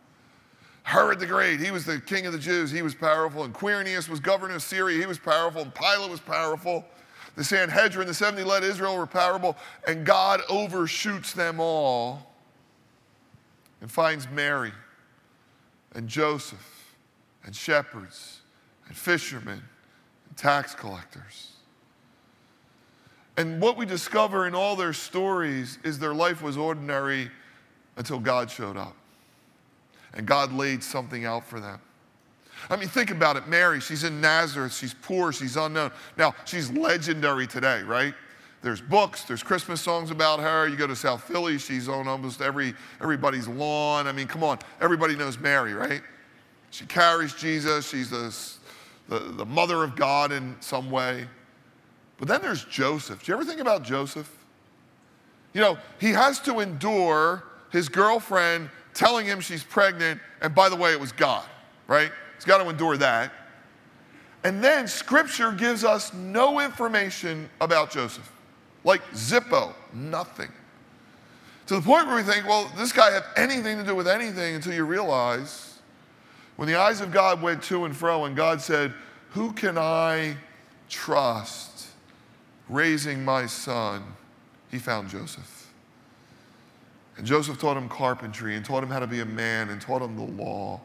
Herod 0.82 1.20
the 1.20 1.26
Great, 1.26 1.60
he 1.60 1.70
was 1.70 1.84
the 1.84 2.00
king 2.00 2.26
of 2.26 2.32
the 2.32 2.38
Jews, 2.38 2.72
he 2.72 2.82
was 2.82 2.96
powerful. 2.96 3.44
And 3.44 3.54
Quirinius 3.54 4.08
was 4.08 4.18
governor 4.18 4.56
of 4.56 4.62
Syria, 4.62 4.98
he 4.98 5.06
was 5.06 5.20
powerful. 5.20 5.62
And 5.62 5.72
Pilate 5.72 6.10
was 6.10 6.18
powerful. 6.18 6.84
The 7.36 7.44
Sanhedrin, 7.44 8.08
the 8.08 8.14
70 8.14 8.42
led 8.42 8.64
Israel 8.64 8.96
were 8.96 9.06
powerful. 9.06 9.56
And 9.86 10.04
God 10.04 10.40
overshoots 10.48 11.32
them 11.32 11.60
all 11.60 12.26
and 13.80 13.88
finds 13.88 14.28
Mary 14.30 14.72
and 15.94 16.08
Joseph 16.08 16.94
and 17.44 17.54
shepherds 17.54 18.40
and 18.86 18.96
fishermen 18.96 19.62
and 20.28 20.36
tax 20.36 20.74
collectors. 20.74 21.52
And 23.36 23.60
what 23.60 23.76
we 23.76 23.86
discover 23.86 24.46
in 24.46 24.54
all 24.54 24.76
their 24.76 24.92
stories 24.92 25.78
is 25.82 25.98
their 25.98 26.14
life 26.14 26.42
was 26.42 26.56
ordinary 26.56 27.30
until 27.96 28.18
God 28.18 28.50
showed 28.50 28.76
up 28.76 28.96
and 30.14 30.26
God 30.26 30.52
laid 30.52 30.82
something 30.82 31.24
out 31.24 31.44
for 31.44 31.60
them. 31.60 31.80
I 32.68 32.76
mean, 32.76 32.88
think 32.88 33.10
about 33.10 33.36
it. 33.36 33.48
Mary, 33.48 33.80
she's 33.80 34.04
in 34.04 34.20
Nazareth, 34.20 34.74
she's 34.74 34.92
poor, 34.92 35.32
she's 35.32 35.56
unknown. 35.56 35.90
Now, 36.18 36.34
she's 36.44 36.70
legendary 36.70 37.46
today, 37.46 37.82
right? 37.82 38.14
There's 38.62 38.80
books, 38.80 39.24
there's 39.24 39.42
Christmas 39.42 39.80
songs 39.80 40.10
about 40.10 40.38
her. 40.40 40.68
You 40.68 40.76
go 40.76 40.86
to 40.86 40.96
South 40.96 41.24
Philly, 41.24 41.58
she's 41.58 41.88
on 41.88 42.06
almost 42.06 42.42
every 42.42 42.74
everybody's 43.00 43.48
lawn. 43.48 44.06
I 44.06 44.12
mean, 44.12 44.26
come 44.26 44.44
on, 44.44 44.58
everybody 44.80 45.16
knows 45.16 45.38
Mary, 45.38 45.72
right? 45.72 46.02
She 46.70 46.84
carries 46.84 47.32
Jesus, 47.34 47.88
she's 47.88 48.10
the, 48.10 48.34
the, 49.08 49.18
the 49.18 49.46
mother 49.46 49.82
of 49.82 49.96
God 49.96 50.30
in 50.30 50.56
some 50.60 50.90
way. 50.90 51.26
But 52.18 52.28
then 52.28 52.42
there's 52.42 52.64
Joseph. 52.64 53.24
Do 53.24 53.32
you 53.32 53.36
ever 53.36 53.46
think 53.46 53.60
about 53.60 53.82
Joseph? 53.82 54.30
You 55.54 55.62
know, 55.62 55.78
he 55.98 56.10
has 56.10 56.38
to 56.40 56.60
endure 56.60 57.44
his 57.72 57.88
girlfriend 57.88 58.68
telling 58.92 59.26
him 59.26 59.40
she's 59.40 59.64
pregnant, 59.64 60.20
and 60.42 60.54
by 60.54 60.68
the 60.68 60.76
way, 60.76 60.92
it 60.92 61.00
was 61.00 61.12
God, 61.12 61.44
right? 61.86 62.12
He's 62.36 62.44
got 62.44 62.62
to 62.62 62.68
endure 62.68 62.96
that. 62.98 63.32
And 64.44 64.62
then 64.62 64.86
scripture 64.86 65.52
gives 65.52 65.82
us 65.82 66.12
no 66.14 66.60
information 66.60 67.48
about 67.60 67.90
Joseph. 67.90 68.30
Like 68.84 69.02
Zippo, 69.12 69.74
nothing. 69.92 70.50
To 71.66 71.74
the 71.76 71.82
point 71.82 72.06
where 72.06 72.16
we 72.16 72.22
think, 72.22 72.46
well, 72.46 72.70
this 72.76 72.92
guy 72.92 73.10
had 73.12 73.24
anything 73.36 73.76
to 73.78 73.84
do 73.84 73.94
with 73.94 74.08
anything 74.08 74.56
until 74.56 74.72
you 74.72 74.84
realize 74.84 75.78
when 76.56 76.68
the 76.68 76.76
eyes 76.76 77.00
of 77.00 77.12
God 77.12 77.40
went 77.40 77.62
to 77.64 77.84
and 77.84 77.96
fro 77.96 78.24
and 78.24 78.34
God 78.34 78.60
said, 78.60 78.92
Who 79.30 79.52
can 79.52 79.78
I 79.78 80.36
trust 80.88 81.86
raising 82.68 83.24
my 83.24 83.46
son? 83.46 84.02
He 84.70 84.78
found 84.78 85.08
Joseph. 85.08 85.70
And 87.16 87.26
Joseph 87.26 87.60
taught 87.60 87.76
him 87.76 87.88
carpentry 87.88 88.56
and 88.56 88.64
taught 88.64 88.82
him 88.82 88.88
how 88.88 88.98
to 88.98 89.06
be 89.06 89.20
a 89.20 89.26
man 89.26 89.68
and 89.68 89.80
taught 89.80 90.02
him 90.02 90.16
the 90.16 90.42
law. 90.42 90.80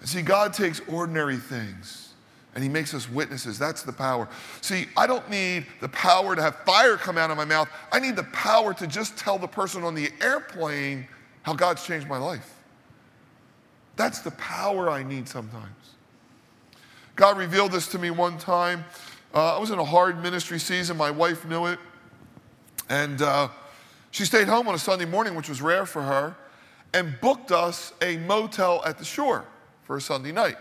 And 0.00 0.08
see, 0.08 0.22
God 0.22 0.52
takes 0.52 0.80
ordinary 0.88 1.36
things 1.36 2.07
and 2.54 2.62
he 2.62 2.68
makes 2.68 2.94
us 2.94 3.08
witnesses. 3.08 3.58
That's 3.58 3.82
the 3.82 3.92
power. 3.92 4.28
See, 4.60 4.86
I 4.96 5.06
don't 5.06 5.28
need 5.30 5.66
the 5.80 5.88
power 5.88 6.34
to 6.34 6.42
have 6.42 6.56
fire 6.64 6.96
come 6.96 7.18
out 7.18 7.30
of 7.30 7.36
my 7.36 7.44
mouth. 7.44 7.68
I 7.92 8.00
need 8.00 8.16
the 8.16 8.24
power 8.24 8.74
to 8.74 8.86
just 8.86 9.16
tell 9.16 9.38
the 9.38 9.46
person 9.46 9.84
on 9.84 9.94
the 9.94 10.10
airplane 10.20 11.06
how 11.42 11.54
God's 11.54 11.84
changed 11.84 12.08
my 12.08 12.18
life. 12.18 12.54
That's 13.96 14.20
the 14.20 14.30
power 14.32 14.90
I 14.90 15.02
need 15.02 15.28
sometimes. 15.28 15.94
God 17.16 17.36
revealed 17.36 17.72
this 17.72 17.88
to 17.88 17.98
me 17.98 18.10
one 18.10 18.38
time. 18.38 18.84
Uh, 19.34 19.56
I 19.56 19.58
was 19.58 19.70
in 19.70 19.78
a 19.78 19.84
hard 19.84 20.22
ministry 20.22 20.58
season. 20.58 20.96
My 20.96 21.10
wife 21.10 21.44
knew 21.44 21.66
it. 21.66 21.78
And 22.88 23.20
uh, 23.20 23.48
she 24.10 24.24
stayed 24.24 24.48
home 24.48 24.68
on 24.68 24.74
a 24.74 24.78
Sunday 24.78 25.04
morning, 25.04 25.34
which 25.34 25.48
was 25.48 25.60
rare 25.60 25.84
for 25.84 26.02
her, 26.02 26.36
and 26.94 27.14
booked 27.20 27.52
us 27.52 27.92
a 28.00 28.16
motel 28.18 28.82
at 28.86 28.98
the 28.98 29.04
shore 29.04 29.44
for 29.82 29.96
a 29.96 30.00
Sunday 30.00 30.32
night. 30.32 30.56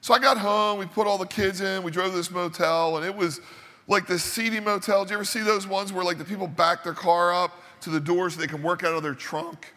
So 0.00 0.14
I 0.14 0.18
got 0.18 0.38
home, 0.38 0.78
we 0.78 0.86
put 0.86 1.06
all 1.06 1.18
the 1.18 1.26
kids 1.26 1.60
in, 1.60 1.82
we 1.82 1.90
drove 1.90 2.10
to 2.10 2.16
this 2.16 2.30
motel, 2.30 2.96
and 2.96 3.04
it 3.04 3.14
was 3.14 3.40
like 3.88 4.06
this 4.06 4.22
seedy 4.22 4.60
motel. 4.60 5.04
Do 5.04 5.10
you 5.10 5.16
ever 5.16 5.24
see 5.24 5.40
those 5.40 5.66
ones 5.66 5.92
where 5.92 6.04
like 6.04 6.18
the 6.18 6.24
people 6.24 6.46
back 6.46 6.84
their 6.84 6.94
car 6.94 7.34
up 7.34 7.60
to 7.82 7.90
the 7.90 8.00
door 8.00 8.30
so 8.30 8.40
they 8.40 8.46
can 8.46 8.62
work 8.62 8.84
out 8.84 8.94
of 8.94 9.02
their 9.02 9.14
trunk? 9.14 9.72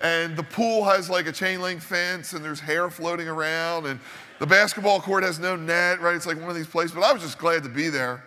And 0.00 0.36
the 0.36 0.42
pool 0.42 0.84
has 0.84 1.08
like 1.08 1.26
a 1.26 1.32
chain 1.32 1.60
link 1.62 1.80
fence 1.80 2.32
and 2.32 2.44
there's 2.44 2.60
hair 2.60 2.90
floating 2.90 3.28
around 3.28 3.86
and 3.86 3.98
the 4.38 4.46
basketball 4.46 5.00
court 5.00 5.24
has 5.24 5.38
no 5.38 5.56
net, 5.56 6.00
right? 6.00 6.14
It's 6.14 6.26
like 6.26 6.38
one 6.38 6.50
of 6.50 6.56
these 6.56 6.66
places, 6.66 6.92
but 6.92 7.02
I 7.02 7.12
was 7.12 7.22
just 7.22 7.38
glad 7.38 7.62
to 7.62 7.70
be 7.70 7.88
there. 7.88 8.22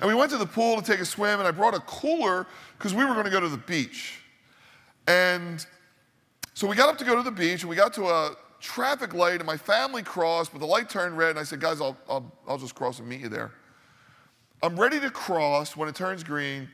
And 0.00 0.08
we 0.08 0.14
went 0.14 0.30
to 0.32 0.36
the 0.36 0.46
pool 0.46 0.80
to 0.80 0.82
take 0.82 1.00
a 1.00 1.04
swim 1.04 1.38
and 1.38 1.46
I 1.46 1.52
brought 1.52 1.74
a 1.74 1.80
cooler 1.80 2.46
because 2.76 2.94
we 2.94 3.04
were 3.04 3.12
going 3.12 3.26
to 3.26 3.30
go 3.30 3.40
to 3.40 3.48
the 3.48 3.56
beach. 3.56 4.20
And 5.06 5.64
so 6.54 6.66
we 6.66 6.76
got 6.76 6.88
up 6.88 6.98
to 6.98 7.04
go 7.04 7.16
to 7.16 7.22
the 7.22 7.30
beach, 7.30 7.62
and 7.62 7.70
we 7.70 7.76
got 7.76 7.94
to 7.94 8.08
a 8.08 8.36
traffic 8.60 9.14
light, 9.14 9.36
and 9.36 9.46
my 9.46 9.56
family 9.56 10.02
crossed, 10.02 10.52
but 10.52 10.58
the 10.58 10.66
light 10.66 10.88
turned 10.88 11.16
red, 11.16 11.30
and 11.30 11.38
I 11.38 11.44
said, 11.44 11.60
Guys, 11.60 11.80
I'll, 11.80 11.96
I'll, 12.08 12.32
I'll 12.46 12.58
just 12.58 12.74
cross 12.74 12.98
and 12.98 13.08
meet 13.08 13.20
you 13.20 13.28
there. 13.28 13.52
I'm 14.62 14.78
ready 14.78 14.98
to 15.00 15.10
cross 15.10 15.76
when 15.76 15.88
it 15.88 15.94
turns 15.94 16.24
green, 16.24 16.68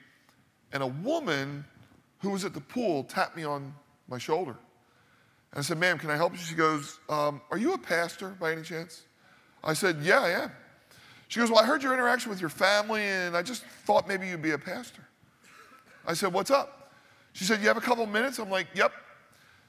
and 0.73 0.83
a 0.83 0.87
woman 0.87 1.65
who 2.21 2.31
was 2.31 2.45
at 2.45 2.55
the 2.55 2.61
pool 2.61 3.05
tapped 3.05 3.37
me 3.37 3.45
on 3.45 3.75
my 4.09 4.19
shoulder. 4.19 4.57
And 5.53 5.59
I 5.59 5.63
said, 5.63 5.79
Ma'am, 5.79 5.99
can 5.99 6.11
I 6.11 6.17
help 6.17 6.33
you? 6.33 6.39
She 6.39 6.55
goes, 6.55 6.99
um, 7.09 7.41
Are 7.51 7.59
you 7.59 7.75
a 7.75 7.79
pastor 7.79 8.31
by 8.41 8.53
any 8.53 8.63
chance? 8.63 9.03
I 9.63 9.75
said, 9.75 9.99
Yeah, 10.03 10.21
I 10.21 10.31
am. 10.31 10.53
She 11.29 11.41
goes, 11.41 11.51
Well, 11.51 11.61
I 11.61 11.67
heard 11.67 11.83
your 11.83 11.93
interaction 11.93 12.31
with 12.31 12.41
your 12.41 12.51
family, 12.51 13.03
and 13.03 13.37
I 13.37 13.43
just 13.43 13.65
thought 13.85 14.09
maybe 14.09 14.27
you'd 14.27 14.43
be 14.43 14.53
a 14.53 14.59
pastor. 14.59 15.03
I 16.07 16.15
said, 16.15 16.33
What's 16.33 16.51
up? 16.51 16.93
She 17.35 17.45
said, 17.45 17.61
You 17.61 17.69
have 17.69 17.77
a 17.77 17.83
couple 17.83 18.07
minutes? 18.07 18.39
I'm 18.39 18.51
like, 18.51 18.69
Yep. 18.75 18.93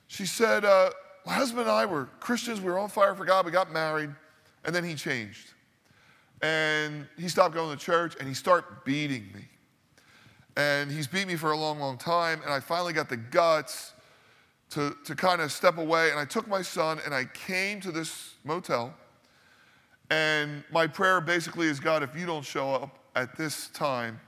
She 0.08 0.26
said, 0.26 0.64
uh, 0.66 0.92
My 1.26 1.34
husband 1.34 1.62
and 1.62 1.72
I 1.72 1.86
were 1.86 2.06
Christians. 2.20 2.62
We 2.62 2.72
were 2.72 2.78
on 2.78 2.90
fire 2.90 3.16
for 3.16 3.26
God. 3.26 3.46
We 3.46 3.52
got 3.52 3.72
married. 3.72 4.12
And 4.64 4.76
then 4.76 4.84
he 4.84 4.96
changed. 4.96 5.54
And 6.42 7.08
he 7.18 7.28
stopped 7.28 7.56
going 7.56 7.76
to 7.76 7.84
church 7.84 8.16
and 8.20 8.28
he 8.28 8.34
started 8.34 8.68
beating 8.84 9.28
me. 9.34 9.46
And 10.58 10.92
he's 10.92 11.08
beat 11.08 11.28
me 11.28 11.36
for 11.36 11.52
a 11.52 11.58
long, 11.58 11.80
long 11.80 11.98
time. 11.98 12.42
And 12.44 12.54
I 12.54 12.60
finally 12.60 12.94
got 12.94 13.10
the 13.10 13.18
guts 13.18 13.94
to, 14.72 14.96
to 15.06 15.16
kind 15.16 15.42
of 15.42 15.52
step 15.52 15.78
away. 15.78 16.12
And 16.12 16.20
I 16.20 16.26
took 16.26 16.48
my 16.48 16.62
son 16.62 17.00
and 17.06 17.14
I 17.14 17.26
came 17.26 17.82
to 17.82 17.92
this 17.92 18.36
motel. 18.44 18.94
And 20.12 20.64
my 20.72 20.86
prayer 20.86 21.20
basically 21.22 21.68
is 21.68 21.80
God, 21.80 22.04
if 22.04 22.16
you 22.16 22.26
don't 22.26 22.46
show 22.46 22.74
up 22.74 23.00
at 23.16 23.36
this 23.36 23.70
time 23.70 24.20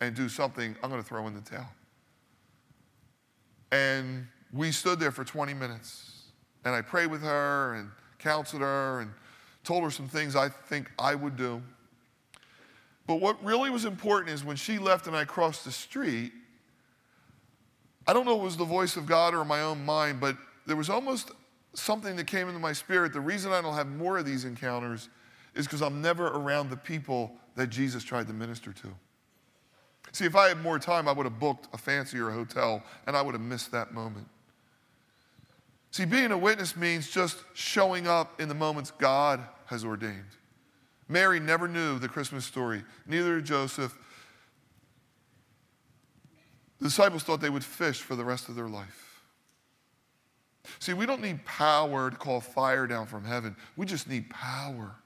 and 0.00 0.14
do 0.14 0.28
something, 0.28 0.76
I'm 0.82 0.90
going 0.90 1.02
to 1.02 1.08
throw 1.08 1.26
in 1.26 1.34
the 1.34 1.40
towel. 1.40 1.68
And 3.72 4.28
we 4.52 4.70
stood 4.70 5.00
there 5.00 5.10
for 5.10 5.24
20 5.24 5.52
minutes. 5.54 6.13
And 6.64 6.74
I 6.74 6.80
prayed 6.80 7.10
with 7.10 7.22
her 7.22 7.74
and 7.74 7.90
counseled 8.18 8.62
her 8.62 9.00
and 9.00 9.10
told 9.64 9.84
her 9.84 9.90
some 9.90 10.08
things 10.08 10.36
I 10.36 10.48
think 10.48 10.90
I 10.98 11.14
would 11.14 11.36
do. 11.36 11.62
But 13.06 13.16
what 13.16 13.42
really 13.44 13.70
was 13.70 13.84
important 13.84 14.30
is 14.30 14.44
when 14.44 14.56
she 14.56 14.78
left 14.78 15.06
and 15.06 15.14
I 15.14 15.24
crossed 15.24 15.64
the 15.64 15.72
street, 15.72 16.32
I 18.06 18.12
don't 18.12 18.24
know 18.24 18.34
if 18.34 18.40
it 18.40 18.44
was 18.44 18.56
the 18.56 18.64
voice 18.64 18.96
of 18.96 19.06
God 19.06 19.34
or 19.34 19.44
my 19.44 19.62
own 19.62 19.84
mind, 19.84 20.20
but 20.20 20.36
there 20.66 20.76
was 20.76 20.90
almost 20.90 21.32
something 21.74 22.16
that 22.16 22.26
came 22.26 22.48
into 22.48 22.60
my 22.60 22.72
spirit. 22.72 23.12
The 23.12 23.20
reason 23.20 23.52
I 23.52 23.60
don't 23.60 23.74
have 23.74 23.88
more 23.88 24.18
of 24.18 24.26
these 24.26 24.44
encounters 24.44 25.08
is 25.54 25.66
because 25.66 25.82
I'm 25.82 26.00
never 26.00 26.28
around 26.28 26.70
the 26.70 26.76
people 26.76 27.32
that 27.56 27.68
Jesus 27.68 28.02
tried 28.02 28.26
to 28.28 28.32
minister 28.32 28.72
to. 28.72 28.88
See, 30.12 30.24
if 30.24 30.36
I 30.36 30.48
had 30.48 30.62
more 30.62 30.78
time, 30.78 31.08
I 31.08 31.12
would 31.12 31.26
have 31.26 31.38
booked 31.38 31.68
a 31.74 31.78
fancier 31.78 32.30
hotel 32.30 32.82
and 33.06 33.16
I 33.16 33.22
would 33.22 33.34
have 33.34 33.42
missed 33.42 33.72
that 33.72 33.92
moment. 33.92 34.28
See, 35.94 36.04
being 36.04 36.32
a 36.32 36.36
witness 36.36 36.76
means 36.76 37.08
just 37.08 37.38
showing 37.52 38.08
up 38.08 38.40
in 38.40 38.48
the 38.48 38.54
moments 38.54 38.90
God 38.90 39.38
has 39.66 39.84
ordained. 39.84 40.24
Mary 41.06 41.38
never 41.38 41.68
knew 41.68 42.00
the 42.00 42.08
Christmas 42.08 42.44
story, 42.44 42.82
neither 43.06 43.36
did 43.36 43.44
Joseph. 43.44 43.96
The 46.80 46.86
disciples 46.86 47.22
thought 47.22 47.40
they 47.40 47.48
would 47.48 47.62
fish 47.62 48.00
for 48.00 48.16
the 48.16 48.24
rest 48.24 48.48
of 48.48 48.56
their 48.56 48.66
life. 48.66 49.22
See, 50.80 50.94
we 50.94 51.06
don't 51.06 51.22
need 51.22 51.44
power 51.44 52.10
to 52.10 52.16
call 52.16 52.40
fire 52.40 52.88
down 52.88 53.06
from 53.06 53.24
heaven. 53.24 53.54
We 53.76 53.86
just 53.86 54.08
need 54.08 54.28
power 54.30 54.96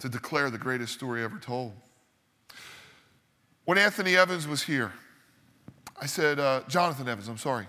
to 0.00 0.10
declare 0.10 0.50
the 0.50 0.58
greatest 0.58 0.92
story 0.92 1.24
ever 1.24 1.38
told. 1.38 1.72
When 3.64 3.78
Anthony 3.78 4.14
Evans 4.14 4.46
was 4.46 4.62
here, 4.62 4.92
I 5.98 6.04
said, 6.04 6.38
uh, 6.38 6.64
Jonathan 6.68 7.08
Evans, 7.08 7.28
I'm 7.28 7.38
sorry. 7.38 7.66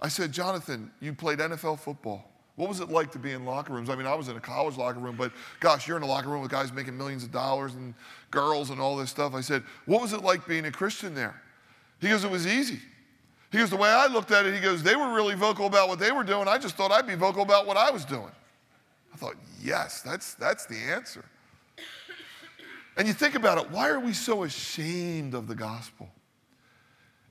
I 0.00 0.08
said, 0.08 0.32
Jonathan, 0.32 0.90
you 1.00 1.12
played 1.14 1.38
NFL 1.38 1.78
football. 1.78 2.30
What 2.56 2.68
was 2.70 2.80
it 2.80 2.90
like 2.90 3.12
to 3.12 3.18
be 3.18 3.32
in 3.32 3.44
locker 3.44 3.72
rooms? 3.72 3.90
I 3.90 3.96
mean, 3.96 4.06
I 4.06 4.14
was 4.14 4.28
in 4.28 4.36
a 4.36 4.40
college 4.40 4.76
locker 4.76 4.98
room, 4.98 5.16
but 5.16 5.30
gosh, 5.60 5.86
you're 5.86 5.98
in 5.98 6.02
a 6.02 6.06
locker 6.06 6.28
room 6.28 6.40
with 6.40 6.50
guys 6.50 6.72
making 6.72 6.96
millions 6.96 7.22
of 7.22 7.30
dollars 7.30 7.74
and 7.74 7.94
girls 8.30 8.70
and 8.70 8.80
all 8.80 8.96
this 8.96 9.10
stuff. 9.10 9.34
I 9.34 9.42
said, 9.42 9.62
What 9.84 10.00
was 10.00 10.14
it 10.14 10.22
like 10.22 10.46
being 10.46 10.64
a 10.64 10.72
Christian 10.72 11.14
there? 11.14 11.42
He 12.00 12.08
goes, 12.08 12.24
It 12.24 12.30
was 12.30 12.46
easy. 12.46 12.80
He 13.52 13.58
goes, 13.58 13.68
The 13.68 13.76
way 13.76 13.90
I 13.90 14.06
looked 14.06 14.30
at 14.30 14.46
it, 14.46 14.54
he 14.54 14.60
goes, 14.60 14.82
They 14.82 14.96
were 14.96 15.12
really 15.12 15.34
vocal 15.34 15.66
about 15.66 15.88
what 15.88 15.98
they 15.98 16.12
were 16.12 16.24
doing. 16.24 16.48
I 16.48 16.56
just 16.56 16.76
thought 16.76 16.90
I'd 16.90 17.06
be 17.06 17.14
vocal 17.14 17.42
about 17.42 17.66
what 17.66 17.76
I 17.76 17.90
was 17.90 18.06
doing. 18.06 18.32
I 19.12 19.16
thought, 19.18 19.34
Yes, 19.62 20.00
that's, 20.00 20.32
that's 20.34 20.64
the 20.64 20.76
answer. 20.76 21.24
And 22.96 23.06
you 23.06 23.12
think 23.12 23.34
about 23.34 23.58
it, 23.58 23.70
why 23.70 23.90
are 23.90 24.00
we 24.00 24.14
so 24.14 24.44
ashamed 24.44 25.34
of 25.34 25.46
the 25.46 25.54
gospel? 25.54 26.08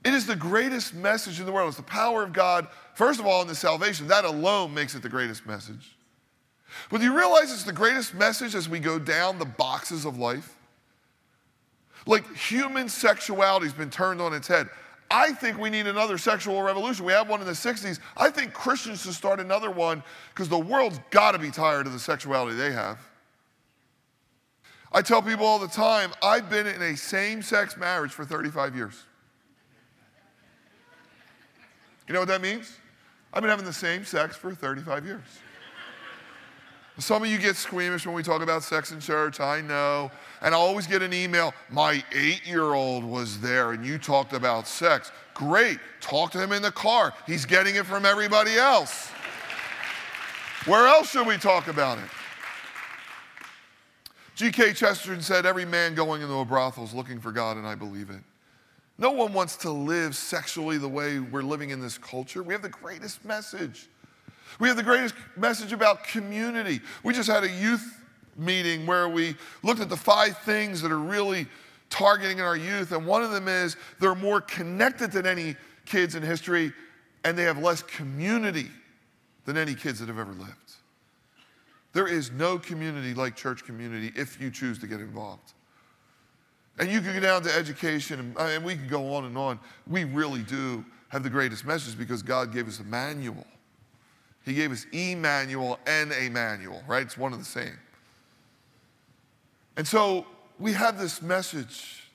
It 0.06 0.14
is 0.14 0.24
the 0.24 0.36
greatest 0.36 0.94
message 0.94 1.40
in 1.40 1.46
the 1.46 1.52
world. 1.52 1.66
It's 1.66 1.78
the 1.78 1.82
power 1.82 2.22
of 2.22 2.32
God, 2.32 2.68
first 2.94 3.18
of 3.18 3.26
all, 3.26 3.42
in 3.42 3.48
the 3.48 3.56
salvation. 3.56 4.06
That 4.06 4.24
alone 4.24 4.72
makes 4.72 4.94
it 4.94 5.02
the 5.02 5.08
greatest 5.08 5.44
message. 5.46 5.96
But 6.90 6.98
do 6.98 7.04
you 7.04 7.16
realize 7.16 7.50
it's 7.50 7.64
the 7.64 7.72
greatest 7.72 8.14
message 8.14 8.54
as 8.54 8.68
we 8.68 8.78
go 8.78 9.00
down 9.00 9.40
the 9.40 9.44
boxes 9.44 10.04
of 10.04 10.16
life? 10.16 10.54
Like 12.06 12.24
human 12.36 12.88
sexuality 12.88 13.66
has 13.66 13.72
been 13.72 13.90
turned 13.90 14.20
on 14.20 14.32
its 14.32 14.46
head. 14.46 14.68
I 15.10 15.32
think 15.32 15.58
we 15.58 15.70
need 15.70 15.88
another 15.88 16.18
sexual 16.18 16.62
revolution. 16.62 17.04
We 17.04 17.12
had 17.12 17.28
one 17.28 17.40
in 17.40 17.46
the 17.46 17.52
60s. 17.52 17.98
I 18.16 18.30
think 18.30 18.52
Christians 18.52 19.02
should 19.02 19.14
start 19.14 19.40
another 19.40 19.72
one 19.72 20.04
because 20.32 20.48
the 20.48 20.56
world's 20.56 21.00
got 21.10 21.32
to 21.32 21.38
be 21.40 21.50
tired 21.50 21.84
of 21.84 21.92
the 21.92 21.98
sexuality 21.98 22.54
they 22.54 22.70
have. 22.70 23.00
I 24.92 25.02
tell 25.02 25.20
people 25.20 25.46
all 25.46 25.58
the 25.58 25.66
time, 25.66 26.12
I've 26.22 26.48
been 26.48 26.68
in 26.68 26.80
a 26.80 26.96
same 26.96 27.42
sex 27.42 27.76
marriage 27.76 28.12
for 28.12 28.24
35 28.24 28.76
years. 28.76 29.05
You 32.06 32.14
know 32.14 32.20
what 32.20 32.28
that 32.28 32.40
means? 32.40 32.76
I've 33.32 33.42
been 33.42 33.50
having 33.50 33.64
the 33.64 33.72
same 33.72 34.04
sex 34.04 34.36
for 34.36 34.54
35 34.54 35.04
years. 35.04 35.22
Some 36.98 37.22
of 37.22 37.28
you 37.28 37.36
get 37.36 37.56
squeamish 37.56 38.06
when 38.06 38.14
we 38.14 38.22
talk 38.22 38.40
about 38.40 38.62
sex 38.62 38.90
in 38.90 39.00
church, 39.00 39.38
I 39.38 39.60
know. 39.60 40.10
And 40.40 40.54
I 40.54 40.58
always 40.58 40.86
get 40.86 41.02
an 41.02 41.12
email, 41.12 41.52
my 41.68 42.02
eight 42.12 42.46
year 42.46 42.72
old 42.72 43.04
was 43.04 43.38
there 43.40 43.72
and 43.72 43.84
you 43.84 43.98
talked 43.98 44.32
about 44.32 44.66
sex. 44.66 45.12
Great, 45.34 45.78
talk 46.00 46.30
to 46.30 46.42
him 46.42 46.52
in 46.52 46.62
the 46.62 46.72
car. 46.72 47.12
He's 47.26 47.44
getting 47.44 47.76
it 47.76 47.84
from 47.84 48.06
everybody 48.06 48.56
else. 48.56 49.10
Where 50.64 50.86
else 50.86 51.10
should 51.10 51.26
we 51.26 51.36
talk 51.36 51.68
about 51.68 51.98
it? 51.98 52.04
G.K. 54.34 54.72
Chesterton 54.72 55.22
said, 55.22 55.46
Every 55.46 55.64
man 55.64 55.94
going 55.94 56.22
into 56.22 56.34
a 56.34 56.44
brothel 56.44 56.84
is 56.84 56.92
looking 56.92 57.20
for 57.20 57.32
God, 57.32 57.56
and 57.56 57.66
I 57.66 57.74
believe 57.74 58.10
it. 58.10 58.20
No 58.98 59.10
one 59.10 59.32
wants 59.32 59.56
to 59.58 59.70
live 59.70 60.16
sexually 60.16 60.78
the 60.78 60.88
way 60.88 61.18
we're 61.18 61.42
living 61.42 61.70
in 61.70 61.80
this 61.80 61.98
culture. 61.98 62.42
We 62.42 62.54
have 62.54 62.62
the 62.62 62.68
greatest 62.68 63.24
message. 63.24 63.88
We 64.58 64.68
have 64.68 64.76
the 64.76 64.82
greatest 64.82 65.14
message 65.36 65.72
about 65.72 66.04
community. 66.04 66.80
We 67.02 67.12
just 67.12 67.28
had 67.28 67.44
a 67.44 67.50
youth 67.50 68.02
meeting 68.36 68.86
where 68.86 69.08
we 69.08 69.36
looked 69.62 69.80
at 69.80 69.88
the 69.88 69.96
five 69.96 70.38
things 70.38 70.80
that 70.82 70.90
are 70.90 70.98
really 70.98 71.46
targeting 71.90 72.40
our 72.40 72.56
youth, 72.56 72.92
and 72.92 73.06
one 73.06 73.22
of 73.22 73.30
them 73.30 73.48
is 73.48 73.76
they're 74.00 74.14
more 74.14 74.40
connected 74.40 75.12
than 75.12 75.26
any 75.26 75.56
kids 75.84 76.14
in 76.14 76.22
history, 76.22 76.72
and 77.24 77.36
they 77.36 77.44
have 77.44 77.58
less 77.58 77.82
community 77.82 78.68
than 79.44 79.56
any 79.56 79.74
kids 79.74 80.00
that 80.00 80.08
have 80.08 80.18
ever 80.18 80.32
lived. 80.32 80.72
There 81.92 82.08
is 82.08 82.30
no 82.30 82.58
community 82.58 83.14
like 83.14 83.36
church 83.36 83.64
community 83.64 84.12
if 84.16 84.40
you 84.40 84.50
choose 84.50 84.78
to 84.80 84.86
get 84.86 85.00
involved. 85.00 85.52
And 86.78 86.90
you 86.90 87.00
can 87.00 87.14
go 87.14 87.20
down 87.20 87.42
to 87.42 87.54
education, 87.54 88.20
and, 88.20 88.38
and 88.38 88.64
we 88.64 88.74
can 88.74 88.88
go 88.88 89.14
on 89.14 89.24
and 89.24 89.36
on. 89.38 89.58
We 89.86 90.04
really 90.04 90.42
do 90.42 90.84
have 91.08 91.22
the 91.22 91.30
greatest 91.30 91.64
message 91.64 91.96
because 91.96 92.22
God 92.22 92.52
gave 92.52 92.68
us 92.68 92.80
a 92.80 92.84
manual. 92.84 93.46
He 94.44 94.54
gave 94.54 94.70
us 94.70 94.86
Emmanuel 94.92 95.78
and 95.86 96.12
a 96.12 96.28
manual, 96.28 96.82
right? 96.86 97.02
It's 97.02 97.16
one 97.18 97.32
of 97.32 97.38
the 97.38 97.44
same. 97.44 97.78
And 99.76 99.86
so 99.86 100.26
we 100.58 100.72
have 100.72 100.98
this 100.98 101.20
message, 101.20 102.10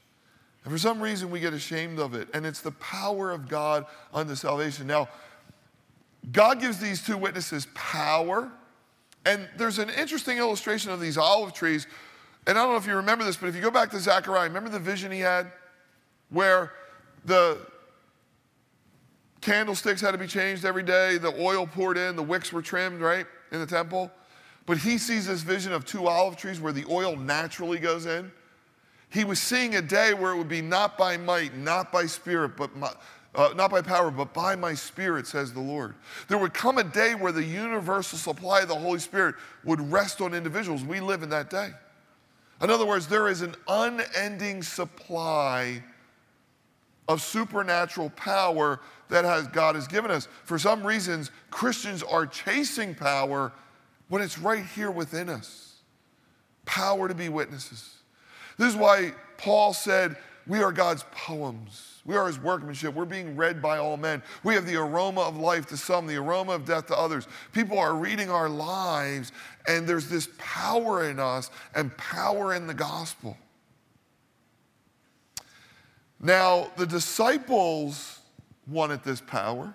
and 0.63 0.71
for 0.71 0.77
some 0.77 1.01
reason 1.01 1.29
we 1.29 1.39
get 1.39 1.53
ashamed 1.53 1.99
of 1.99 2.13
it, 2.13 2.27
and 2.33 2.45
it's 2.45 2.61
the 2.61 2.71
power 2.71 3.31
of 3.31 3.47
God 3.47 3.85
unto 4.13 4.35
salvation. 4.35 4.87
Now, 4.87 5.09
God 6.31 6.59
gives 6.59 6.77
these 6.79 7.03
two 7.03 7.17
witnesses 7.17 7.67
power, 7.73 8.51
and 9.25 9.47
there's 9.57 9.79
an 9.79 9.89
interesting 9.89 10.37
illustration 10.37 10.91
of 10.91 10.99
these 10.99 11.17
olive 11.17 11.53
trees 11.53 11.87
and 12.47 12.57
I 12.57 12.63
don't 12.63 12.71
know 12.71 12.77
if 12.77 12.87
you 12.87 12.95
remember 12.95 13.23
this, 13.23 13.37
but 13.37 13.49
if 13.49 13.55
you 13.55 13.61
go 13.61 13.71
back 13.71 13.91
to 13.91 13.99
Zechariah, 13.99 14.47
remember 14.47 14.69
the 14.69 14.79
vision 14.79 15.11
he 15.11 15.19
had 15.19 15.51
where 16.29 16.71
the 17.25 17.59
candlesticks 19.41 20.01
had 20.01 20.11
to 20.11 20.17
be 20.17 20.27
changed 20.27 20.65
every 20.65 20.83
day, 20.83 21.17
the 21.17 21.33
oil 21.41 21.67
poured 21.67 21.97
in, 21.97 22.15
the 22.15 22.23
wicks 22.23 22.51
were 22.51 22.61
trimmed, 22.61 23.01
right, 23.01 23.25
in 23.51 23.59
the 23.59 23.65
temple? 23.65 24.11
But 24.65 24.77
he 24.77 24.97
sees 24.97 25.27
this 25.27 25.41
vision 25.41 25.73
of 25.73 25.85
two 25.85 26.07
olive 26.07 26.37
trees 26.37 26.59
where 26.59 26.73
the 26.73 26.85
oil 26.89 27.15
naturally 27.15 27.79
goes 27.79 28.05
in. 28.05 28.31
He 29.09 29.23
was 29.23 29.39
seeing 29.41 29.75
a 29.75 29.81
day 29.81 30.13
where 30.13 30.31
it 30.31 30.37
would 30.37 30.47
be 30.47 30.61
not 30.61 30.97
by 30.97 31.17
might, 31.17 31.55
not 31.57 31.91
by 31.91 32.05
spirit, 32.05 32.55
but 32.55 32.75
my, 32.75 32.91
uh, 33.35 33.49
not 33.55 33.69
by 33.69 33.81
power, 33.81 34.09
but 34.09 34.33
by 34.33 34.55
my 34.55 34.73
spirit, 34.73 35.27
says 35.27 35.53
the 35.53 35.59
Lord. 35.59 35.95
There 36.27 36.37
would 36.37 36.53
come 36.53 36.77
a 36.77 36.83
day 36.83 37.15
where 37.15 37.31
the 37.31 37.43
universal 37.43 38.17
supply 38.17 38.61
of 38.61 38.67
the 38.67 38.75
Holy 38.75 38.99
Spirit 38.99 39.35
would 39.63 39.91
rest 39.91 40.21
on 40.21 40.33
individuals. 40.33 40.83
We 40.83 41.01
live 41.01 41.23
in 41.23 41.29
that 41.29 41.49
day. 41.49 41.71
In 42.61 42.69
other 42.69 42.85
words, 42.85 43.07
there 43.07 43.27
is 43.27 43.41
an 43.41 43.55
unending 43.67 44.61
supply 44.61 45.83
of 47.07 47.21
supernatural 47.21 48.09
power 48.11 48.79
that 49.09 49.25
has, 49.25 49.47
God 49.47 49.75
has 49.75 49.87
given 49.87 50.11
us. 50.11 50.27
For 50.45 50.59
some 50.59 50.85
reasons, 50.85 51.31
Christians 51.49 52.03
are 52.03 52.25
chasing 52.25 52.93
power 52.95 53.51
when 54.09 54.21
it's 54.21 54.37
right 54.37 54.65
here 54.65 54.91
within 54.91 55.27
us 55.27 55.71
power 56.65 57.07
to 57.07 57.15
be 57.15 57.29
witnesses. 57.29 57.95
This 58.57 58.69
is 58.69 58.75
why 58.75 59.13
Paul 59.37 59.73
said, 59.73 60.15
We 60.47 60.61
are 60.61 60.71
God's 60.71 61.03
poems. 61.11 61.90
We 62.05 62.15
are 62.15 62.25
his 62.25 62.39
workmanship. 62.39 62.95
We're 62.95 63.05
being 63.05 63.35
read 63.35 63.61
by 63.61 63.77
all 63.77 63.95
men. 63.95 64.23
We 64.43 64.55
have 64.55 64.65
the 64.65 64.75
aroma 64.75 65.21
of 65.21 65.37
life 65.37 65.67
to 65.67 65.77
some, 65.77 66.07
the 66.07 66.15
aroma 66.15 66.53
of 66.53 66.65
death 66.65 66.87
to 66.87 66.97
others. 66.97 67.27
People 67.51 67.77
are 67.77 67.93
reading 67.93 68.29
our 68.31 68.49
lives, 68.49 69.31
and 69.67 69.87
there's 69.87 70.09
this 70.09 70.27
power 70.37 71.07
in 71.09 71.19
us 71.19 71.51
and 71.75 71.95
power 71.97 72.55
in 72.55 72.65
the 72.65 72.73
gospel. 72.73 73.37
Now, 76.19 76.71
the 76.77 76.85
disciples 76.85 78.19
wanted 78.67 79.03
this 79.03 79.21
power. 79.21 79.73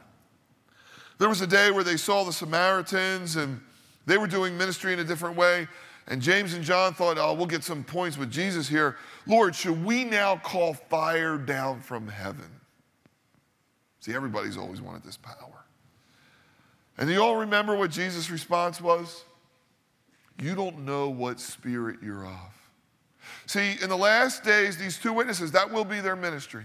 There 1.18 1.28
was 1.28 1.40
a 1.40 1.46
day 1.46 1.70
where 1.70 1.84
they 1.84 1.96
saw 1.96 2.24
the 2.24 2.32
Samaritans 2.32 3.36
and 3.36 3.60
they 4.04 4.18
were 4.18 4.26
doing 4.26 4.56
ministry 4.56 4.92
in 4.92 4.98
a 4.98 5.04
different 5.04 5.36
way. 5.36 5.66
And 6.08 6.22
James 6.22 6.54
and 6.54 6.64
John 6.64 6.94
thought, 6.94 7.18
oh, 7.18 7.34
we'll 7.34 7.46
get 7.46 7.64
some 7.64 7.82
points 7.82 8.16
with 8.16 8.30
Jesus 8.30 8.68
here. 8.68 8.96
Lord, 9.26 9.54
should 9.54 9.84
we 9.84 10.04
now 10.04 10.36
call 10.36 10.74
fire 10.74 11.36
down 11.36 11.80
from 11.80 12.06
heaven? 12.06 12.48
See, 14.00 14.14
everybody's 14.14 14.56
always 14.56 14.80
wanted 14.80 15.02
this 15.02 15.16
power. 15.16 15.64
And 16.96 17.10
you 17.10 17.20
all 17.20 17.36
remember 17.36 17.74
what 17.74 17.90
Jesus' 17.90 18.30
response 18.30 18.80
was? 18.80 19.24
You 20.40 20.54
don't 20.54 20.84
know 20.84 21.08
what 21.08 21.40
spirit 21.40 21.96
you're 22.02 22.24
of. 22.24 22.56
See, 23.46 23.76
in 23.82 23.88
the 23.88 23.96
last 23.96 24.44
days, 24.44 24.76
these 24.76 24.98
two 24.98 25.12
witnesses, 25.12 25.50
that 25.52 25.72
will 25.72 25.84
be 25.84 26.00
their 26.00 26.16
ministry. 26.16 26.64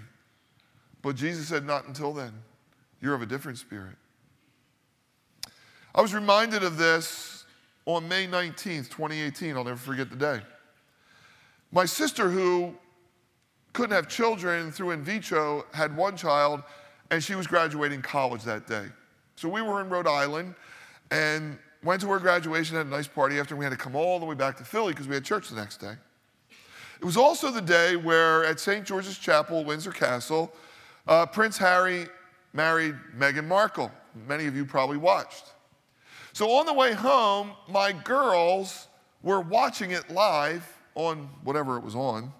But 1.01 1.15
Jesus 1.15 1.47
said, 1.47 1.65
Not 1.65 1.87
until 1.87 2.13
then. 2.13 2.33
You're 3.01 3.15
of 3.15 3.23
a 3.23 3.25
different 3.25 3.57
spirit. 3.57 3.95
I 5.95 6.01
was 6.01 6.13
reminded 6.13 6.63
of 6.63 6.77
this 6.77 7.30
on 7.85 8.07
May 8.07 8.27
19th, 8.27 8.89
2018. 8.89 9.55
I'll 9.55 9.63
never 9.63 9.77
forget 9.77 10.09
the 10.09 10.15
day. 10.15 10.41
My 11.71 11.85
sister, 11.85 12.29
who 12.29 12.75
couldn't 13.73 13.95
have 13.95 14.07
children 14.07 14.71
through 14.71 14.91
in 14.91 15.03
vitro, 15.03 15.65
had 15.73 15.95
one 15.95 16.17
child, 16.17 16.63
and 17.09 17.23
she 17.23 17.35
was 17.35 17.47
graduating 17.47 18.01
college 18.01 18.43
that 18.43 18.67
day. 18.67 18.85
So 19.35 19.47
we 19.49 19.61
were 19.61 19.81
in 19.81 19.89
Rhode 19.89 20.07
Island 20.07 20.55
and 21.09 21.57
went 21.83 22.01
to 22.01 22.07
her 22.09 22.19
graduation, 22.19 22.75
had 22.75 22.87
a 22.87 22.89
nice 22.89 23.07
party 23.07 23.39
after, 23.39 23.55
we 23.55 23.65
had 23.65 23.71
to 23.71 23.77
come 23.77 23.95
all 23.95 24.19
the 24.19 24.25
way 24.25 24.35
back 24.35 24.57
to 24.57 24.63
Philly 24.63 24.93
because 24.93 25.07
we 25.07 25.15
had 25.15 25.23
church 25.23 25.49
the 25.49 25.55
next 25.55 25.77
day. 25.77 25.93
It 26.99 27.05
was 27.05 27.17
also 27.17 27.49
the 27.49 27.61
day 27.61 27.95
where 27.95 28.45
at 28.45 28.59
St. 28.59 28.85
George's 28.85 29.17
Chapel, 29.17 29.63
Windsor 29.63 29.91
Castle, 29.91 30.53
uh, 31.07 31.25
Prince 31.25 31.57
Harry 31.57 32.05
married 32.53 32.95
Meghan 33.17 33.47
Markle. 33.47 33.91
Many 34.27 34.45
of 34.45 34.55
you 34.55 34.65
probably 34.65 34.97
watched. 34.97 35.53
So 36.33 36.51
on 36.51 36.65
the 36.65 36.73
way 36.73 36.93
home, 36.93 37.51
my 37.69 37.91
girls 37.91 38.87
were 39.21 39.41
watching 39.41 39.91
it 39.91 40.09
live 40.09 40.65
on 40.95 41.29
whatever 41.43 41.77
it 41.77 41.83
was 41.83 41.95
on. 41.95 42.31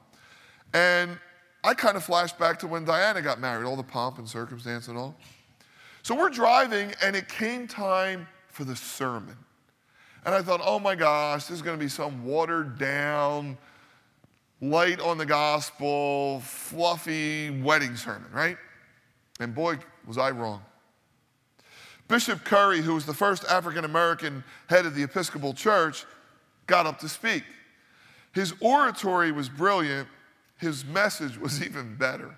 And 0.74 1.18
I 1.64 1.74
kind 1.74 1.96
of 1.96 2.04
flashed 2.04 2.40
back 2.40 2.60
to 2.60 2.68
when 2.68 2.86
Diana 2.86 3.22
got 3.22 3.40
married, 3.40 3.66
all 3.66 3.76
the 3.76 3.84
pomp 3.84 4.18
and 4.18 4.28
circumstance 4.28 4.88
and 4.88 4.98
all. 4.98 5.16
So 6.04 6.16
we're 6.16 6.30
driving, 6.30 6.94
and 7.04 7.16
it 7.16 7.28
came 7.28 7.68
time 7.68 8.28
for 8.48 8.64
the 8.64 8.76
sermon. 8.76 9.38
And 10.26 10.34
I 10.34 10.42
thought, 10.42 10.62
oh 10.64 10.80
my 10.80 10.96
gosh, 10.96 11.46
this 11.46 11.58
is 11.58 11.62
going 11.62 11.78
to 11.78 11.84
be 11.84 11.90
some 11.90 12.26
watered 12.26 12.80
down, 12.80 13.58
light 14.62 15.00
on 15.00 15.18
the 15.18 15.26
gospel, 15.26 16.40
fluffy 16.42 17.62
wedding 17.62 17.96
sermon, 17.96 18.32
right? 18.32 18.58
And 19.40 19.54
boy, 19.54 19.78
was 20.06 20.18
I 20.18 20.32
wrong. 20.32 20.62
Bishop 22.12 22.44
Curry, 22.44 22.82
who 22.82 22.94
was 22.94 23.06
the 23.06 23.14
first 23.14 23.46
African 23.46 23.86
American 23.86 24.44
head 24.68 24.86
of 24.86 24.96
the 24.96 25.02
Episcopal 25.02 25.54
Church, 25.54 26.06
got 26.68 26.86
up 26.86 27.00
to 27.00 27.08
speak. 27.08 27.44
His 28.34 28.54
oratory 28.60 29.32
was 29.32 29.48
brilliant, 29.48 30.10
his 30.58 30.84
message 30.84 31.40
was 31.40 31.64
even 31.66 31.96
better. 31.96 32.36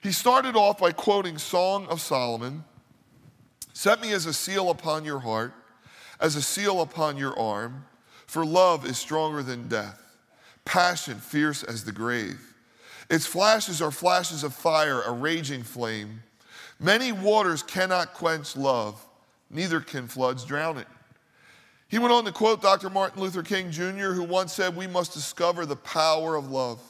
He 0.00 0.12
started 0.12 0.56
off 0.56 0.76
by 0.76 0.92
quoting 0.92 1.38
Song 1.38 1.86
of 1.86 2.02
Solomon 2.02 2.64
Set 3.72 4.00
me 4.02 4.12
as 4.12 4.26
a 4.26 4.34
seal 4.34 4.68
upon 4.68 5.06
your 5.06 5.20
heart, 5.20 5.54
as 6.20 6.36
a 6.36 6.42
seal 6.42 6.82
upon 6.82 7.16
your 7.16 7.38
arm, 7.38 7.86
for 8.26 8.44
love 8.44 8.84
is 8.84 8.98
stronger 8.98 9.42
than 9.42 9.68
death 9.68 10.02
passion 10.66 11.14
fierce 11.18 11.62
as 11.62 11.84
the 11.84 11.92
grave. 11.92 12.54
Its 13.08 13.24
flashes 13.24 13.80
are 13.80 13.90
flashes 13.90 14.44
of 14.44 14.52
fire, 14.52 15.00
a 15.00 15.12
raging 15.12 15.62
flame. 15.62 16.22
Many 16.78 17.12
waters 17.12 17.62
cannot 17.62 18.14
quench 18.14 18.56
love, 18.56 19.04
neither 19.50 19.80
can 19.80 20.08
floods 20.08 20.44
drown 20.44 20.78
it. 20.78 20.86
He 21.88 21.98
went 21.98 22.12
on 22.12 22.24
to 22.24 22.32
quote 22.32 22.60
Dr. 22.60 22.90
Martin 22.90 23.22
Luther 23.22 23.42
King 23.42 23.70
Jr., 23.70 24.12
who 24.12 24.24
once 24.24 24.52
said, 24.52 24.76
We 24.76 24.86
must 24.86 25.12
discover 25.14 25.64
the 25.64 25.76
power 25.76 26.34
of 26.34 26.50
love, 26.50 26.80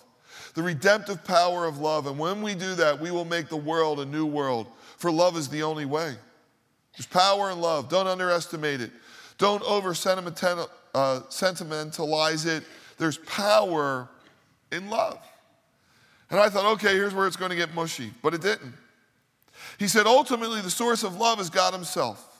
the 0.54 0.62
redemptive 0.62 1.22
power 1.24 1.66
of 1.66 1.78
love. 1.78 2.06
And 2.06 2.18
when 2.18 2.42
we 2.42 2.54
do 2.54 2.74
that, 2.76 2.98
we 3.00 3.10
will 3.10 3.26
make 3.26 3.48
the 3.48 3.56
world 3.56 4.00
a 4.00 4.06
new 4.06 4.26
world, 4.26 4.66
for 4.96 5.10
love 5.10 5.36
is 5.36 5.48
the 5.48 5.62
only 5.62 5.84
way. 5.84 6.14
There's 6.96 7.06
power 7.06 7.50
in 7.50 7.60
love. 7.60 7.90
Don't 7.90 8.06
underestimate 8.06 8.80
it. 8.80 8.90
Don't 9.36 9.62
over 9.64 9.90
uh, 9.90 11.20
sentimentalize 11.28 12.46
it 12.46 12.64
there's 12.98 13.18
power 13.18 14.08
in 14.72 14.88
love. 14.88 15.18
And 16.30 16.40
I 16.40 16.48
thought, 16.48 16.64
okay, 16.74 16.94
here's 16.94 17.14
where 17.14 17.26
it's 17.26 17.36
going 17.36 17.50
to 17.50 17.56
get 17.56 17.74
mushy, 17.74 18.12
but 18.22 18.34
it 18.34 18.40
didn't. 18.40 18.72
He 19.78 19.88
said, 19.88 20.06
ultimately, 20.06 20.60
the 20.60 20.70
source 20.70 21.02
of 21.02 21.16
love 21.16 21.40
is 21.40 21.50
God 21.50 21.74
Himself. 21.74 22.36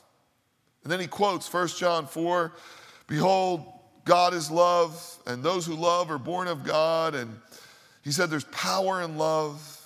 And 0.87 0.93
then 0.93 1.01
he 1.01 1.09
quotes 1.09 1.53
1 1.53 1.67
John 1.69 2.07
4 2.07 2.53
Behold, 3.09 3.67
God 4.05 4.35
is 4.35 4.53
love, 4.53 5.19
and 5.27 5.43
those 5.43 5.67
who 5.67 5.75
love 5.75 6.13
are 6.13 6.19
born 6.19 6.47
of 6.47 6.63
God. 6.63 7.17
And 7.17 7.41
he 8.03 8.13
said, 8.13 8.31
there's 8.31 8.45
power 8.45 9.03
in 9.03 9.19
love. 9.19 9.85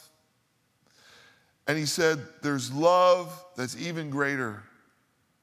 And 1.66 1.78
he 1.78 1.86
said, 1.86 2.18
there's 2.42 2.70
love 2.70 3.44
that's 3.56 3.78
even 3.78 4.10
greater 4.10 4.62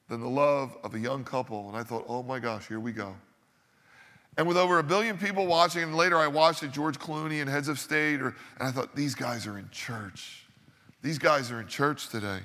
than 0.09 0.21
the 0.21 0.29
love 0.29 0.77
of 0.83 0.93
a 0.93 0.99
young 0.99 1.23
couple. 1.23 1.69
And 1.69 1.75
I 1.75 1.81
thought, 1.81 2.05
oh 2.07 2.21
my 2.21 2.37
gosh, 2.37 2.67
here 2.67 2.79
we 2.79 2.91
go. 2.91 3.15
And 4.37 4.47
with 4.47 4.57
over 4.57 4.77
a 4.77 4.83
billion 4.83 5.17
people 5.17 5.47
watching, 5.47 5.81
and 5.81 5.95
later 5.95 6.17
I 6.17 6.27
watched 6.27 6.61
it, 6.61 6.71
George 6.71 6.99
Clooney 6.99 7.41
and 7.41 7.49
Heads 7.49 7.67
of 7.67 7.79
State, 7.79 8.21
or, 8.21 8.35
and 8.59 8.67
I 8.67 8.71
thought, 8.71 8.95
these 8.95 9.15
guys 9.15 9.47
are 9.47 9.57
in 9.57 9.69
church. 9.71 10.46
These 11.01 11.19
guys 11.19 11.51
are 11.51 11.59
in 11.59 11.67
church 11.67 12.09
today. 12.09 12.39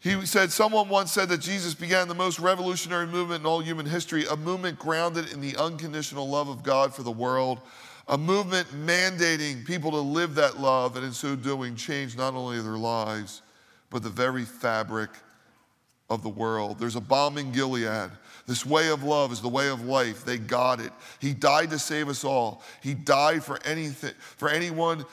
He 0.00 0.24
said, 0.24 0.50
Someone 0.50 0.88
once 0.88 1.12
said 1.12 1.28
that 1.28 1.40
Jesus 1.40 1.74
began 1.74 2.08
the 2.08 2.14
most 2.14 2.38
revolutionary 2.38 3.06
movement 3.06 3.42
in 3.42 3.46
all 3.46 3.60
human 3.60 3.86
history, 3.86 4.24
a 4.30 4.36
movement 4.36 4.78
grounded 4.78 5.30
in 5.32 5.40
the 5.40 5.56
unconditional 5.56 6.28
love 6.28 6.48
of 6.48 6.62
God 6.62 6.94
for 6.94 7.02
the 7.02 7.10
world, 7.10 7.60
a 8.08 8.16
movement 8.16 8.68
mandating 8.68 9.64
people 9.66 9.90
to 9.90 10.00
live 10.00 10.34
that 10.36 10.58
love 10.58 10.96
and 10.96 11.04
in 11.04 11.12
so 11.12 11.36
doing 11.36 11.76
change 11.76 12.16
not 12.16 12.34
only 12.34 12.60
their 12.60 12.78
lives, 12.78 13.42
but 13.90 14.02
the 14.02 14.08
very 14.08 14.44
fabric 14.44 15.10
of 16.08 16.22
the 16.22 16.28
world. 16.28 16.78
There's 16.78 16.96
a 16.96 17.00
balm 17.00 17.36
in 17.36 17.52
Gilead. 17.52 18.10
This 18.46 18.66
way 18.66 18.88
of 18.88 19.04
love 19.04 19.32
is 19.32 19.40
the 19.40 19.48
way 19.48 19.68
of 19.68 19.84
life. 19.84 20.24
They 20.24 20.38
got 20.38 20.80
it. 20.80 20.92
He 21.20 21.34
died 21.34 21.70
to 21.70 21.78
save 21.78 22.08
us 22.08 22.24
all. 22.24 22.62
He 22.82 22.94
died 22.94 23.44
for 23.44 23.58
anything, 23.64 24.14
for 24.18 24.48
anyone 24.48 25.04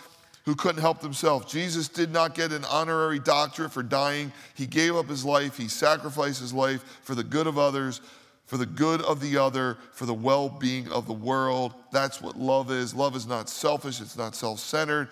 who 0.47 0.55
couldn't 0.55 0.79
help 0.79 1.01
themselves. 1.01 1.51
Jesus 1.51 1.89
did 1.89 2.09
not 2.09 2.33
get 2.33 2.53
an 2.53 2.63
honorary 2.63 3.19
doctorate 3.19 3.73
for 3.73 3.83
dying. 3.83 4.31
He 4.55 4.65
gave 4.65 4.95
up 4.95 5.09
his 5.09 5.25
life. 5.25 5.57
He 5.57 5.67
sacrificed 5.67 6.39
his 6.39 6.53
life 6.53 7.01
for 7.03 7.15
the 7.15 7.23
good 7.23 7.47
of 7.47 7.57
others, 7.57 7.99
for 8.45 8.55
the 8.55 8.65
good 8.65 9.01
of 9.01 9.19
the 9.19 9.35
other, 9.35 9.77
for 9.91 10.05
the 10.05 10.13
well 10.13 10.47
being 10.47 10.89
of 10.89 11.05
the 11.05 11.11
world. 11.11 11.73
That's 11.91 12.21
what 12.21 12.39
love 12.39 12.71
is. 12.71 12.95
Love 12.95 13.13
is 13.17 13.27
not 13.27 13.49
selfish, 13.49 13.99
it's 13.99 14.15
not 14.15 14.35
self 14.35 14.59
centered. 14.59 15.09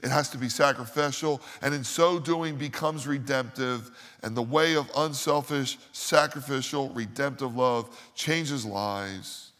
It 0.00 0.10
has 0.10 0.30
to 0.30 0.38
be 0.38 0.48
sacrificial, 0.48 1.42
and 1.60 1.74
in 1.74 1.82
so 1.82 2.20
doing 2.20 2.54
becomes 2.54 3.04
redemptive. 3.04 3.90
And 4.22 4.36
the 4.36 4.42
way 4.42 4.76
of 4.76 4.88
unselfish, 4.96 5.76
sacrificial, 5.90 6.90
redemptive 6.90 7.56
love 7.56 8.00
changes 8.14 8.64
lives, 8.64 9.50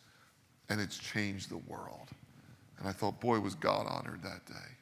and 0.69 0.81
it's 0.81 0.97
changed 0.97 1.51
the 1.51 1.59
world. 1.59 2.07
And 2.79 2.87
I 2.87 2.93
thought, 2.93 3.19
boy, 3.19 3.41
was 3.41 3.57
God 3.57 3.89
honored 3.89 4.23
that 4.23 4.47
day. 4.47 4.78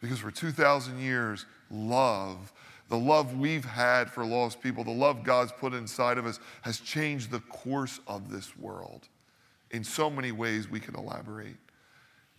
Because 0.00 0.18
for 0.18 0.30
2,000 0.30 1.00
years, 1.00 1.46
love, 1.70 2.52
the 2.88 2.98
love 2.98 3.36
we've 3.36 3.64
had 3.64 4.10
for 4.10 4.24
lost 4.24 4.60
people, 4.60 4.84
the 4.84 4.90
love 4.90 5.24
God's 5.24 5.52
put 5.52 5.74
inside 5.74 6.18
of 6.18 6.26
us, 6.26 6.40
has 6.62 6.80
changed 6.80 7.30
the 7.30 7.40
course 7.40 8.00
of 8.06 8.30
this 8.30 8.56
world 8.56 9.08
in 9.70 9.84
so 9.84 10.08
many 10.08 10.32
ways 10.32 10.68
we 10.68 10.80
can 10.80 10.94
elaborate. 10.94 11.56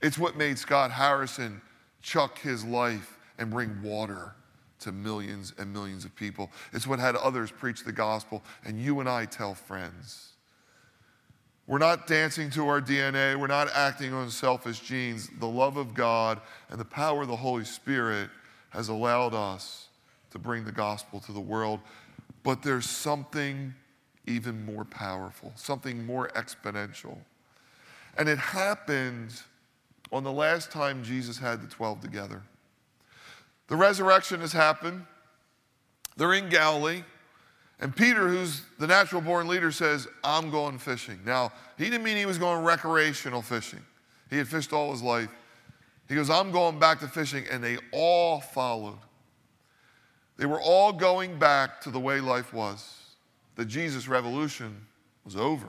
It's 0.02 0.18
what 0.18 0.38
made 0.38 0.58
Scott 0.58 0.92
Harrison 0.92 1.62
chuck 2.02 2.40
his 2.40 2.64
life 2.64 3.18
and 3.38 3.52
bring 3.52 3.82
water 3.84 4.36
to 4.80 4.92
millions 4.92 5.54
and 5.58 5.72
millions 5.72 6.06
of 6.06 6.16
people. 6.16 6.50
It's 6.72 6.88
what 6.88 7.00
had 7.00 7.16
others 7.16 7.52
preach 7.52 7.84
the 7.84 7.92
gospel, 7.92 8.44
and 8.64 8.80
you 8.80 9.02
and 9.02 9.10
I 9.10 9.26
tell 9.26 9.54
friends. 9.54 10.30
We're 11.70 11.78
not 11.78 12.08
dancing 12.08 12.50
to 12.52 12.68
our 12.68 12.82
DNA. 12.82 13.36
We're 13.36 13.46
not 13.46 13.70
acting 13.76 14.12
on 14.12 14.32
selfish 14.32 14.80
genes. 14.80 15.30
The 15.38 15.48
love 15.48 15.78
of 15.78 15.94
God 15.94 16.42
and 16.72 16.80
the 16.80 16.86
power 16.86 17.22
of 17.22 17.28
the 17.28 17.36
Holy 17.36 17.64
Spirit 17.64 18.32
has 18.72 18.90
allowed 18.90 19.36
us 19.36 19.90
to 20.32 20.40
bring 20.40 20.66
the 20.66 20.72
gospel 20.72 21.20
to 21.20 21.32
the 21.32 21.40
world. 21.40 21.80
But 22.42 22.64
there's 22.64 22.90
something 22.90 23.76
even 24.26 24.66
more 24.66 24.84
powerful, 24.84 25.52
something 25.56 26.04
more 26.08 26.30
exponential. 26.30 27.20
And 28.18 28.28
it 28.28 28.40
happened 28.40 29.40
on 30.12 30.24
the 30.24 30.32
last 30.32 30.72
time 30.72 31.04
Jesus 31.04 31.38
had 31.38 31.62
the 31.62 31.68
12 31.68 32.02
together. 32.02 32.42
The 33.68 33.76
resurrection 33.76 34.42
has 34.42 34.54
happened. 34.54 35.06
They're 36.18 36.34
in 36.34 36.50
Galilee. 36.50 37.04
And 37.82 37.96
Peter, 37.96 38.28
who's 38.28 38.62
the 38.78 38.88
natural 38.88 39.22
born 39.22 39.48
leader, 39.48 39.72
says, 39.72 40.08
I'm 40.24 40.52
going 40.52 40.78
fishing. 40.78 41.20
Now, 41.26 41.54
he 41.78 41.86
didn't 41.86 42.04
mean 42.04 42.18
he 42.18 42.26
was 42.26 42.38
going 42.38 42.64
recreational 42.64 43.42
fishing, 43.42 43.82
he 44.30 44.38
had 44.38 44.48
fished 44.48 44.74
all 44.74 44.92
his 44.92 45.02
life. 45.02 45.30
He 46.08 46.16
goes, 46.16 46.30
I'm 46.32 46.52
going 46.52 46.80
back 46.80 47.00
to 47.02 47.08
fishing. 47.08 47.46
And 47.52 47.64
they 47.64 47.78
all 47.92 48.40
followed. 48.40 48.98
They 50.38 50.48
were 50.48 50.60
all 50.60 50.92
going 50.92 51.38
back 51.38 51.82
to 51.82 51.92
the 51.92 52.00
way 52.00 52.20
life 52.20 52.52
was. 52.52 52.98
The 53.56 53.66
Jesus 53.66 54.08
revolution 54.08 54.88
was 55.24 55.36
over. 55.36 55.68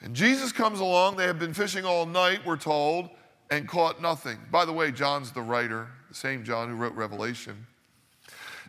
And 0.00 0.16
Jesus 0.16 0.50
comes 0.50 0.80
along. 0.80 1.16
They 1.16 1.26
have 1.26 1.38
been 1.38 1.54
fishing 1.54 1.84
all 1.84 2.06
night, 2.06 2.40
we're 2.44 2.56
told, 2.56 3.08
and 3.50 3.68
caught 3.68 4.02
nothing. 4.02 4.38
By 4.50 4.64
the 4.64 4.72
way, 4.72 4.90
John's 4.90 5.30
the 5.30 5.42
writer, 5.42 5.88
the 6.08 6.14
same 6.14 6.42
John 6.42 6.68
who 6.68 6.74
wrote 6.74 6.94
Revelation. 6.94 7.66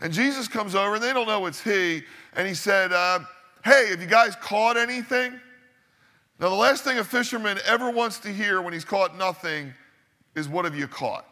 And 0.02 0.12
Jesus 0.12 0.48
comes 0.48 0.76
over, 0.76 0.96
and 0.96 1.04
they 1.04 1.14
don't 1.14 1.28
know 1.28 1.46
it's 1.46 1.62
he. 1.62 2.04
And 2.36 2.48
he 2.48 2.54
said, 2.54 2.92
uh, 2.92 3.20
Hey, 3.64 3.88
have 3.90 4.02
you 4.02 4.08
guys 4.08 4.36
caught 4.36 4.78
anything? 4.78 5.40
Now, 6.40 6.50
the 6.50 6.56
last 6.56 6.84
thing 6.84 6.98
a 6.98 7.04
fisherman 7.04 7.58
ever 7.66 7.90
wants 7.90 8.20
to 8.20 8.30
hear 8.30 8.62
when 8.62 8.74
he's 8.74 8.86
caught 8.86 9.18
nothing 9.18 9.74
is, 10.36 10.50
What 10.50 10.66
have 10.66 10.76
you 10.76 10.88
caught? 10.88 11.26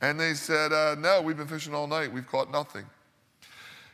And 0.00 0.18
they 0.18 0.34
said, 0.34 0.72
uh, 0.72 0.96
No, 0.98 1.22
we've 1.22 1.36
been 1.36 1.46
fishing 1.46 1.74
all 1.74 1.86
night. 1.86 2.12
We've 2.12 2.26
caught 2.26 2.50
nothing. 2.50 2.84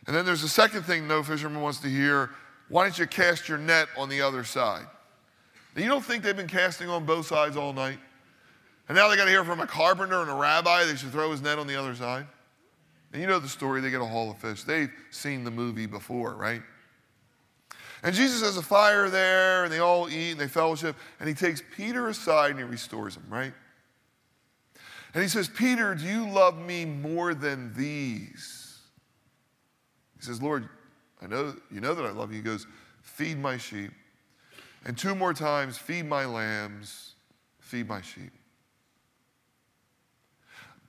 And 0.06 0.16
then 0.16 0.24
there's 0.24 0.42
a 0.42 0.48
second 0.48 0.83
thing 0.83 1.06
no 1.06 1.22
fisherman 1.22 1.61
wants 1.61 1.78
to 1.80 1.88
hear 1.88 2.30
why 2.68 2.85
don't 2.85 2.98
you 2.98 3.06
cast 3.06 3.48
your 3.48 3.59
net 3.59 3.88
on 3.96 4.09
the 4.09 4.22
other 4.22 4.44
side? 4.44 4.87
Now, 5.74 5.83
you 5.83 5.88
don't 5.88 6.04
think 6.04 6.22
they've 6.22 6.37
been 6.37 6.46
casting 6.46 6.88
on 6.88 7.04
both 7.04 7.26
sides 7.26 7.56
all 7.56 7.72
night? 7.72 7.98
And 8.88 8.96
now 8.96 9.09
they 9.09 9.16
got 9.16 9.24
to 9.24 9.30
hear 9.30 9.44
from 9.44 9.61
a 9.61 9.66
carpenter 9.66 10.20
and 10.20 10.30
a 10.30 10.35
rabbi 10.35 10.85
they 10.85 10.96
should 10.96 11.11
throw 11.11 11.30
his 11.33 11.42
net 11.42 11.59
on 11.59 11.66
the 11.66 11.76
other 11.76 11.94
side? 11.94 12.26
And 13.12 13.20
you 13.20 13.27
know 13.27 13.38
the 13.38 13.49
story, 13.49 13.81
they 13.81 13.90
get 13.90 14.01
a 14.01 14.07
haul 14.07 14.31
of 14.31 14.38
fish. 14.38 14.62
They've 14.62 14.90
seen 15.11 15.44
the 15.44 15.51
movie 15.51 15.87
before, 15.87 16.35
right? 16.35 16.62
And 18.03 18.14
Jesus 18.14 18.42
has 18.42 18.57
a 18.57 18.62
fire 18.62 19.11
there, 19.11 19.64
and 19.64 19.73
they 19.73 19.81
all 19.81 20.09
eat 20.09 20.33
and 20.33 20.40
they 20.40 20.49
fellowship. 20.49 20.96
And 21.18 21.29
he 21.29 21.35
takes 21.35 21.62
Peter 21.77 22.09
aside 22.09 22.53
and 22.53 22.59
he 22.59 22.64
restores 22.64 23.16
him, 23.16 23.25
right? 23.29 23.53
And 25.12 25.23
he 25.23 25.29
says, 25.29 25.49
Peter, 25.49 25.94
do 25.94 26.05
you 26.05 26.31
love 26.31 26.57
me 26.57 26.85
more 26.85 27.35
than 27.35 27.75
these? 27.75 28.79
He 30.16 30.25
says, 30.25 30.40
Lord, 30.40 30.68
I 31.20 31.27
know 31.27 31.55
you 31.70 31.81
know 31.81 31.94
that 31.94 32.05
I 32.05 32.11
love 32.11 32.31
you. 32.31 32.37
He 32.37 32.42
goes, 32.42 32.66
Feed 33.03 33.38
my 33.38 33.57
sheep. 33.57 33.90
And 34.85 34.96
two 34.96 35.14
more 35.14 35.35
times, 35.35 35.77
feed 35.77 36.07
my 36.07 36.25
lambs, 36.25 37.14
feed 37.59 37.88
my 37.88 38.01
sheep. 38.01 38.33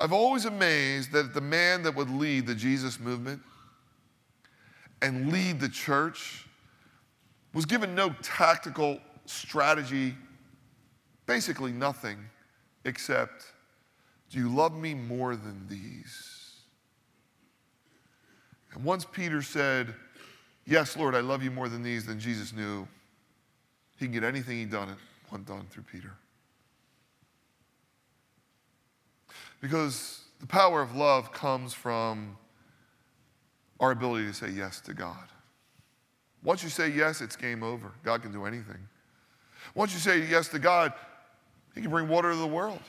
I've 0.01 0.13
always 0.13 0.45
amazed 0.45 1.11
that 1.11 1.33
the 1.33 1.41
man 1.41 1.83
that 1.83 1.95
would 1.95 2.09
lead 2.09 2.47
the 2.47 2.55
Jesus 2.55 2.99
movement 2.99 3.41
and 5.01 5.31
lead 5.31 5.59
the 5.59 5.69
church 5.69 6.47
was 7.53 7.65
given 7.65 7.93
no 7.93 8.15
tactical 8.23 8.99
strategy, 9.25 10.15
basically 11.27 11.71
nothing, 11.71 12.17
except, 12.83 13.45
Do 14.31 14.39
you 14.39 14.49
love 14.49 14.75
me 14.75 14.95
more 14.95 15.35
than 15.35 15.67
these? 15.67 16.55
And 18.73 18.83
once 18.83 19.05
Peter 19.05 19.43
said, 19.43 19.93
Yes, 20.65 20.97
Lord, 20.97 21.13
I 21.13 21.19
love 21.19 21.43
you 21.43 21.51
more 21.51 21.69
than 21.69 21.83
these, 21.83 22.05
then 22.07 22.19
Jesus 22.19 22.53
knew 22.53 22.87
he 23.97 24.05
can 24.05 24.13
get 24.13 24.23
anything 24.23 24.57
he 24.57 24.65
done 24.65 24.95
want 25.31 25.45
done 25.45 25.67
through 25.69 25.83
Peter. 25.83 26.11
Because 29.61 30.21
the 30.39 30.47
power 30.47 30.81
of 30.81 30.95
love 30.95 31.31
comes 31.31 31.73
from 31.73 32.37
our 33.79 33.91
ability 33.91 34.25
to 34.25 34.33
say 34.33 34.49
yes 34.49 34.81
to 34.81 34.93
God. 34.93 35.27
Once 36.43 36.63
you 36.63 36.69
say 36.69 36.89
yes, 36.89 37.21
it's 37.21 37.35
game 37.35 37.63
over. 37.63 37.91
God 38.03 38.21
can 38.23 38.31
do 38.31 38.45
anything. 38.45 38.87
Once 39.75 39.93
you 39.93 39.99
say 39.99 40.25
yes 40.25 40.47
to 40.49 40.59
God, 40.59 40.93
He 41.75 41.81
can 41.81 41.91
bring 41.91 42.07
water 42.07 42.31
to 42.31 42.37
the 42.37 42.47
world. 42.47 42.79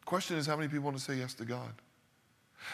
The 0.00 0.06
question 0.06 0.36
is 0.36 0.46
how 0.46 0.56
many 0.56 0.68
people 0.68 0.84
want 0.84 0.96
to 0.96 1.02
say 1.02 1.14
yes 1.14 1.34
to 1.34 1.44
God? 1.44 1.72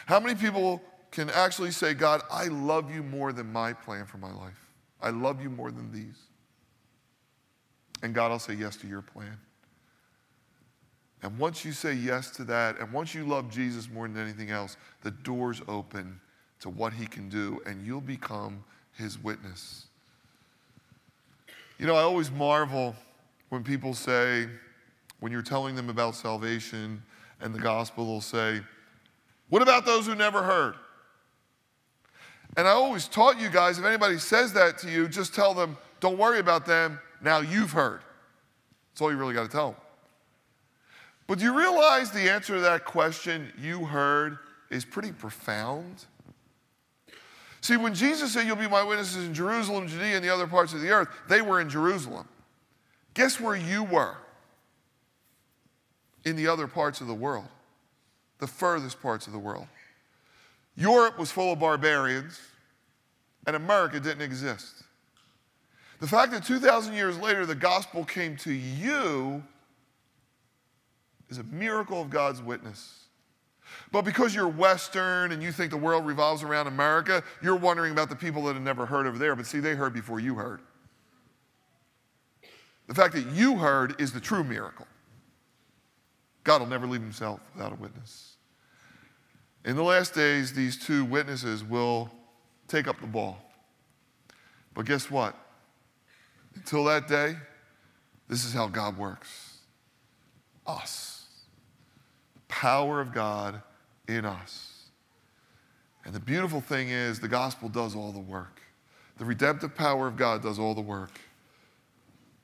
How 0.06 0.20
many 0.20 0.34
people 0.34 0.80
can 1.10 1.30
actually 1.30 1.72
say, 1.72 1.94
God, 1.94 2.22
I 2.30 2.44
love 2.44 2.92
you 2.94 3.02
more 3.02 3.32
than 3.32 3.52
my 3.52 3.72
plan 3.72 4.06
for 4.06 4.18
my 4.18 4.32
life? 4.32 4.66
I 5.00 5.10
love 5.10 5.42
you 5.42 5.50
more 5.50 5.70
than 5.70 5.90
these. 5.92 6.18
And 8.02 8.14
God, 8.14 8.30
I'll 8.30 8.38
say 8.38 8.54
yes 8.54 8.76
to 8.76 8.86
your 8.86 9.02
plan. 9.02 9.38
And 11.22 11.36
once 11.38 11.64
you 11.64 11.72
say 11.72 11.94
yes 11.94 12.30
to 12.32 12.44
that, 12.44 12.78
and 12.78 12.92
once 12.92 13.14
you 13.14 13.24
love 13.24 13.50
Jesus 13.50 13.88
more 13.90 14.06
than 14.06 14.16
anything 14.16 14.50
else, 14.50 14.76
the 15.02 15.10
doors 15.10 15.62
open 15.66 16.20
to 16.60 16.68
what 16.68 16.92
he 16.92 17.06
can 17.06 17.28
do, 17.28 17.60
and 17.66 17.84
you'll 17.84 18.00
become 18.00 18.62
his 18.96 19.22
witness. 19.22 19.86
You 21.78 21.86
know, 21.86 21.94
I 21.94 22.02
always 22.02 22.30
marvel 22.30 22.94
when 23.48 23.64
people 23.64 23.94
say, 23.94 24.48
when 25.20 25.32
you're 25.32 25.42
telling 25.42 25.74
them 25.74 25.88
about 25.88 26.14
salvation 26.14 27.02
and 27.40 27.54
the 27.54 27.58
gospel, 27.58 28.06
they'll 28.06 28.20
say, 28.20 28.60
What 29.48 29.62
about 29.62 29.84
those 29.84 30.06
who 30.06 30.14
never 30.14 30.42
heard? 30.42 30.74
And 32.56 32.66
I 32.66 32.70
always 32.70 33.08
taught 33.08 33.40
you 33.40 33.48
guys 33.50 33.78
if 33.78 33.84
anybody 33.84 34.18
says 34.18 34.52
that 34.54 34.78
to 34.78 34.90
you, 34.90 35.08
just 35.08 35.34
tell 35.34 35.54
them, 35.54 35.76
Don't 36.00 36.18
worry 36.18 36.38
about 36.38 36.66
them. 36.66 37.00
Now 37.20 37.40
you've 37.40 37.72
heard. 37.72 38.00
That's 38.92 39.02
all 39.02 39.10
you 39.10 39.16
really 39.16 39.34
got 39.34 39.44
to 39.44 39.48
tell 39.48 39.72
them. 39.72 39.80
But 41.28 41.38
do 41.38 41.44
you 41.44 41.56
realize 41.56 42.10
the 42.10 42.30
answer 42.30 42.54
to 42.54 42.60
that 42.62 42.86
question, 42.86 43.52
you 43.60 43.84
heard, 43.84 44.38
is 44.70 44.84
pretty 44.84 45.12
profound? 45.12 46.06
See, 47.60 47.76
when 47.76 47.94
Jesus 47.94 48.32
said, 48.32 48.46
You'll 48.46 48.56
be 48.56 48.66
my 48.66 48.82
witnesses 48.82 49.26
in 49.26 49.34
Jerusalem, 49.34 49.86
Judea, 49.86 50.16
and 50.16 50.24
the 50.24 50.30
other 50.30 50.46
parts 50.46 50.72
of 50.72 50.80
the 50.80 50.88
earth, 50.88 51.08
they 51.28 51.42
were 51.42 51.60
in 51.60 51.68
Jerusalem. 51.68 52.26
Guess 53.12 53.40
where 53.40 53.54
you 53.54 53.84
were? 53.84 54.16
In 56.24 56.34
the 56.34 56.48
other 56.48 56.66
parts 56.66 57.00
of 57.00 57.06
the 57.06 57.14
world, 57.14 57.46
the 58.38 58.46
furthest 58.46 59.00
parts 59.02 59.26
of 59.26 59.32
the 59.32 59.38
world. 59.38 59.66
Europe 60.76 61.18
was 61.18 61.30
full 61.30 61.52
of 61.52 61.58
barbarians, 61.58 62.40
and 63.46 63.54
America 63.54 64.00
didn't 64.00 64.22
exist. 64.22 64.82
The 66.00 66.06
fact 66.06 66.32
that 66.32 66.44
2,000 66.44 66.94
years 66.94 67.18
later 67.18 67.44
the 67.44 67.54
gospel 67.54 68.04
came 68.04 68.36
to 68.38 68.52
you 68.52 69.42
is 71.28 71.38
a 71.38 71.44
miracle 71.44 72.00
of 72.00 72.10
God's 72.10 72.42
witness. 72.42 73.04
But 73.92 74.02
because 74.02 74.34
you're 74.34 74.48
Western 74.48 75.32
and 75.32 75.42
you 75.42 75.52
think 75.52 75.70
the 75.70 75.76
world 75.76 76.06
revolves 76.06 76.42
around 76.42 76.66
America, 76.66 77.22
you're 77.42 77.56
wondering 77.56 77.92
about 77.92 78.08
the 78.08 78.16
people 78.16 78.44
that 78.44 78.54
have 78.54 78.62
never 78.62 78.86
heard 78.86 79.06
over 79.06 79.18
there. 79.18 79.36
But 79.36 79.46
see, 79.46 79.60
they 79.60 79.74
heard 79.74 79.92
before 79.92 80.20
you 80.20 80.34
heard. 80.34 80.60
The 82.86 82.94
fact 82.94 83.14
that 83.14 83.26
you 83.26 83.56
heard 83.56 84.00
is 84.00 84.12
the 84.12 84.20
true 84.20 84.42
miracle. 84.42 84.86
God 86.44 86.60
will 86.60 86.68
never 86.68 86.86
leave 86.86 87.02
himself 87.02 87.40
without 87.54 87.72
a 87.72 87.74
witness. 87.74 88.36
In 89.64 89.76
the 89.76 89.82
last 89.82 90.14
days, 90.14 90.54
these 90.54 90.82
two 90.82 91.04
witnesses 91.04 91.62
will 91.62 92.10
take 92.68 92.88
up 92.88 93.00
the 93.00 93.06
ball. 93.06 93.38
But 94.72 94.86
guess 94.86 95.10
what? 95.10 95.36
Until 96.54 96.84
that 96.84 97.06
day, 97.06 97.36
this 98.28 98.46
is 98.46 98.54
how 98.54 98.68
God 98.68 98.96
works 98.96 99.58
us. 100.66 101.17
Power 102.48 103.00
of 103.00 103.12
God 103.12 103.62
in 104.08 104.24
us. 104.24 104.84
And 106.04 106.14
the 106.14 106.20
beautiful 106.20 106.60
thing 106.60 106.88
is, 106.88 107.20
the 107.20 107.28
gospel 107.28 107.68
does 107.68 107.94
all 107.94 108.12
the 108.12 108.18
work. 108.18 108.62
The 109.18 109.24
redemptive 109.24 109.74
power 109.74 110.06
of 110.06 110.16
God 110.16 110.42
does 110.42 110.58
all 110.58 110.74
the 110.74 110.80
work. 110.80 111.20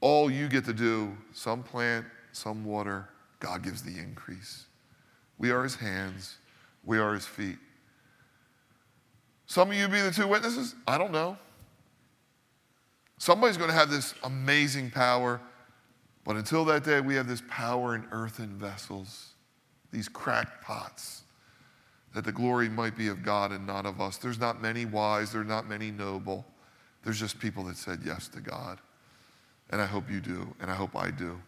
All 0.00 0.30
you 0.30 0.48
get 0.48 0.64
to 0.66 0.74
do, 0.74 1.16
some 1.32 1.62
plant, 1.62 2.04
some 2.32 2.64
water, 2.64 3.08
God 3.40 3.62
gives 3.62 3.82
the 3.82 3.98
increase. 3.98 4.66
We 5.38 5.50
are 5.50 5.62
his 5.62 5.76
hands, 5.76 6.36
we 6.84 6.98
are 6.98 7.14
his 7.14 7.26
feet. 7.26 7.58
Some 9.46 9.70
of 9.70 9.76
you 9.76 9.88
be 9.88 10.00
the 10.00 10.10
two 10.10 10.26
witnesses? 10.26 10.74
I 10.86 10.98
don't 10.98 11.12
know. 11.12 11.38
Somebody's 13.18 13.56
going 13.56 13.70
to 13.70 13.76
have 13.76 13.90
this 13.90 14.14
amazing 14.24 14.90
power, 14.90 15.40
but 16.24 16.36
until 16.36 16.64
that 16.66 16.84
day, 16.84 17.00
we 17.00 17.14
have 17.14 17.28
this 17.28 17.42
power 17.48 17.94
in 17.94 18.04
earthen 18.10 18.48
vessels, 18.58 19.33
these 19.94 20.08
cracked 20.08 20.62
pots 20.62 21.22
that 22.14 22.24
the 22.24 22.32
glory 22.32 22.68
might 22.68 22.96
be 22.96 23.08
of 23.08 23.22
God 23.22 23.52
and 23.52 23.64
not 23.66 23.86
of 23.86 24.00
us. 24.00 24.16
There's 24.16 24.40
not 24.40 24.60
many 24.60 24.84
wise, 24.84 25.32
there's 25.32 25.46
not 25.46 25.68
many 25.68 25.90
noble. 25.90 26.44
There's 27.04 27.20
just 27.20 27.38
people 27.38 27.64
that 27.64 27.76
said 27.76 28.00
yes 28.04 28.28
to 28.28 28.40
God. 28.40 28.80
And 29.70 29.80
I 29.80 29.86
hope 29.86 30.10
you 30.10 30.20
do, 30.20 30.52
and 30.60 30.70
I 30.70 30.74
hope 30.74 30.96
I 30.96 31.10
do. 31.10 31.40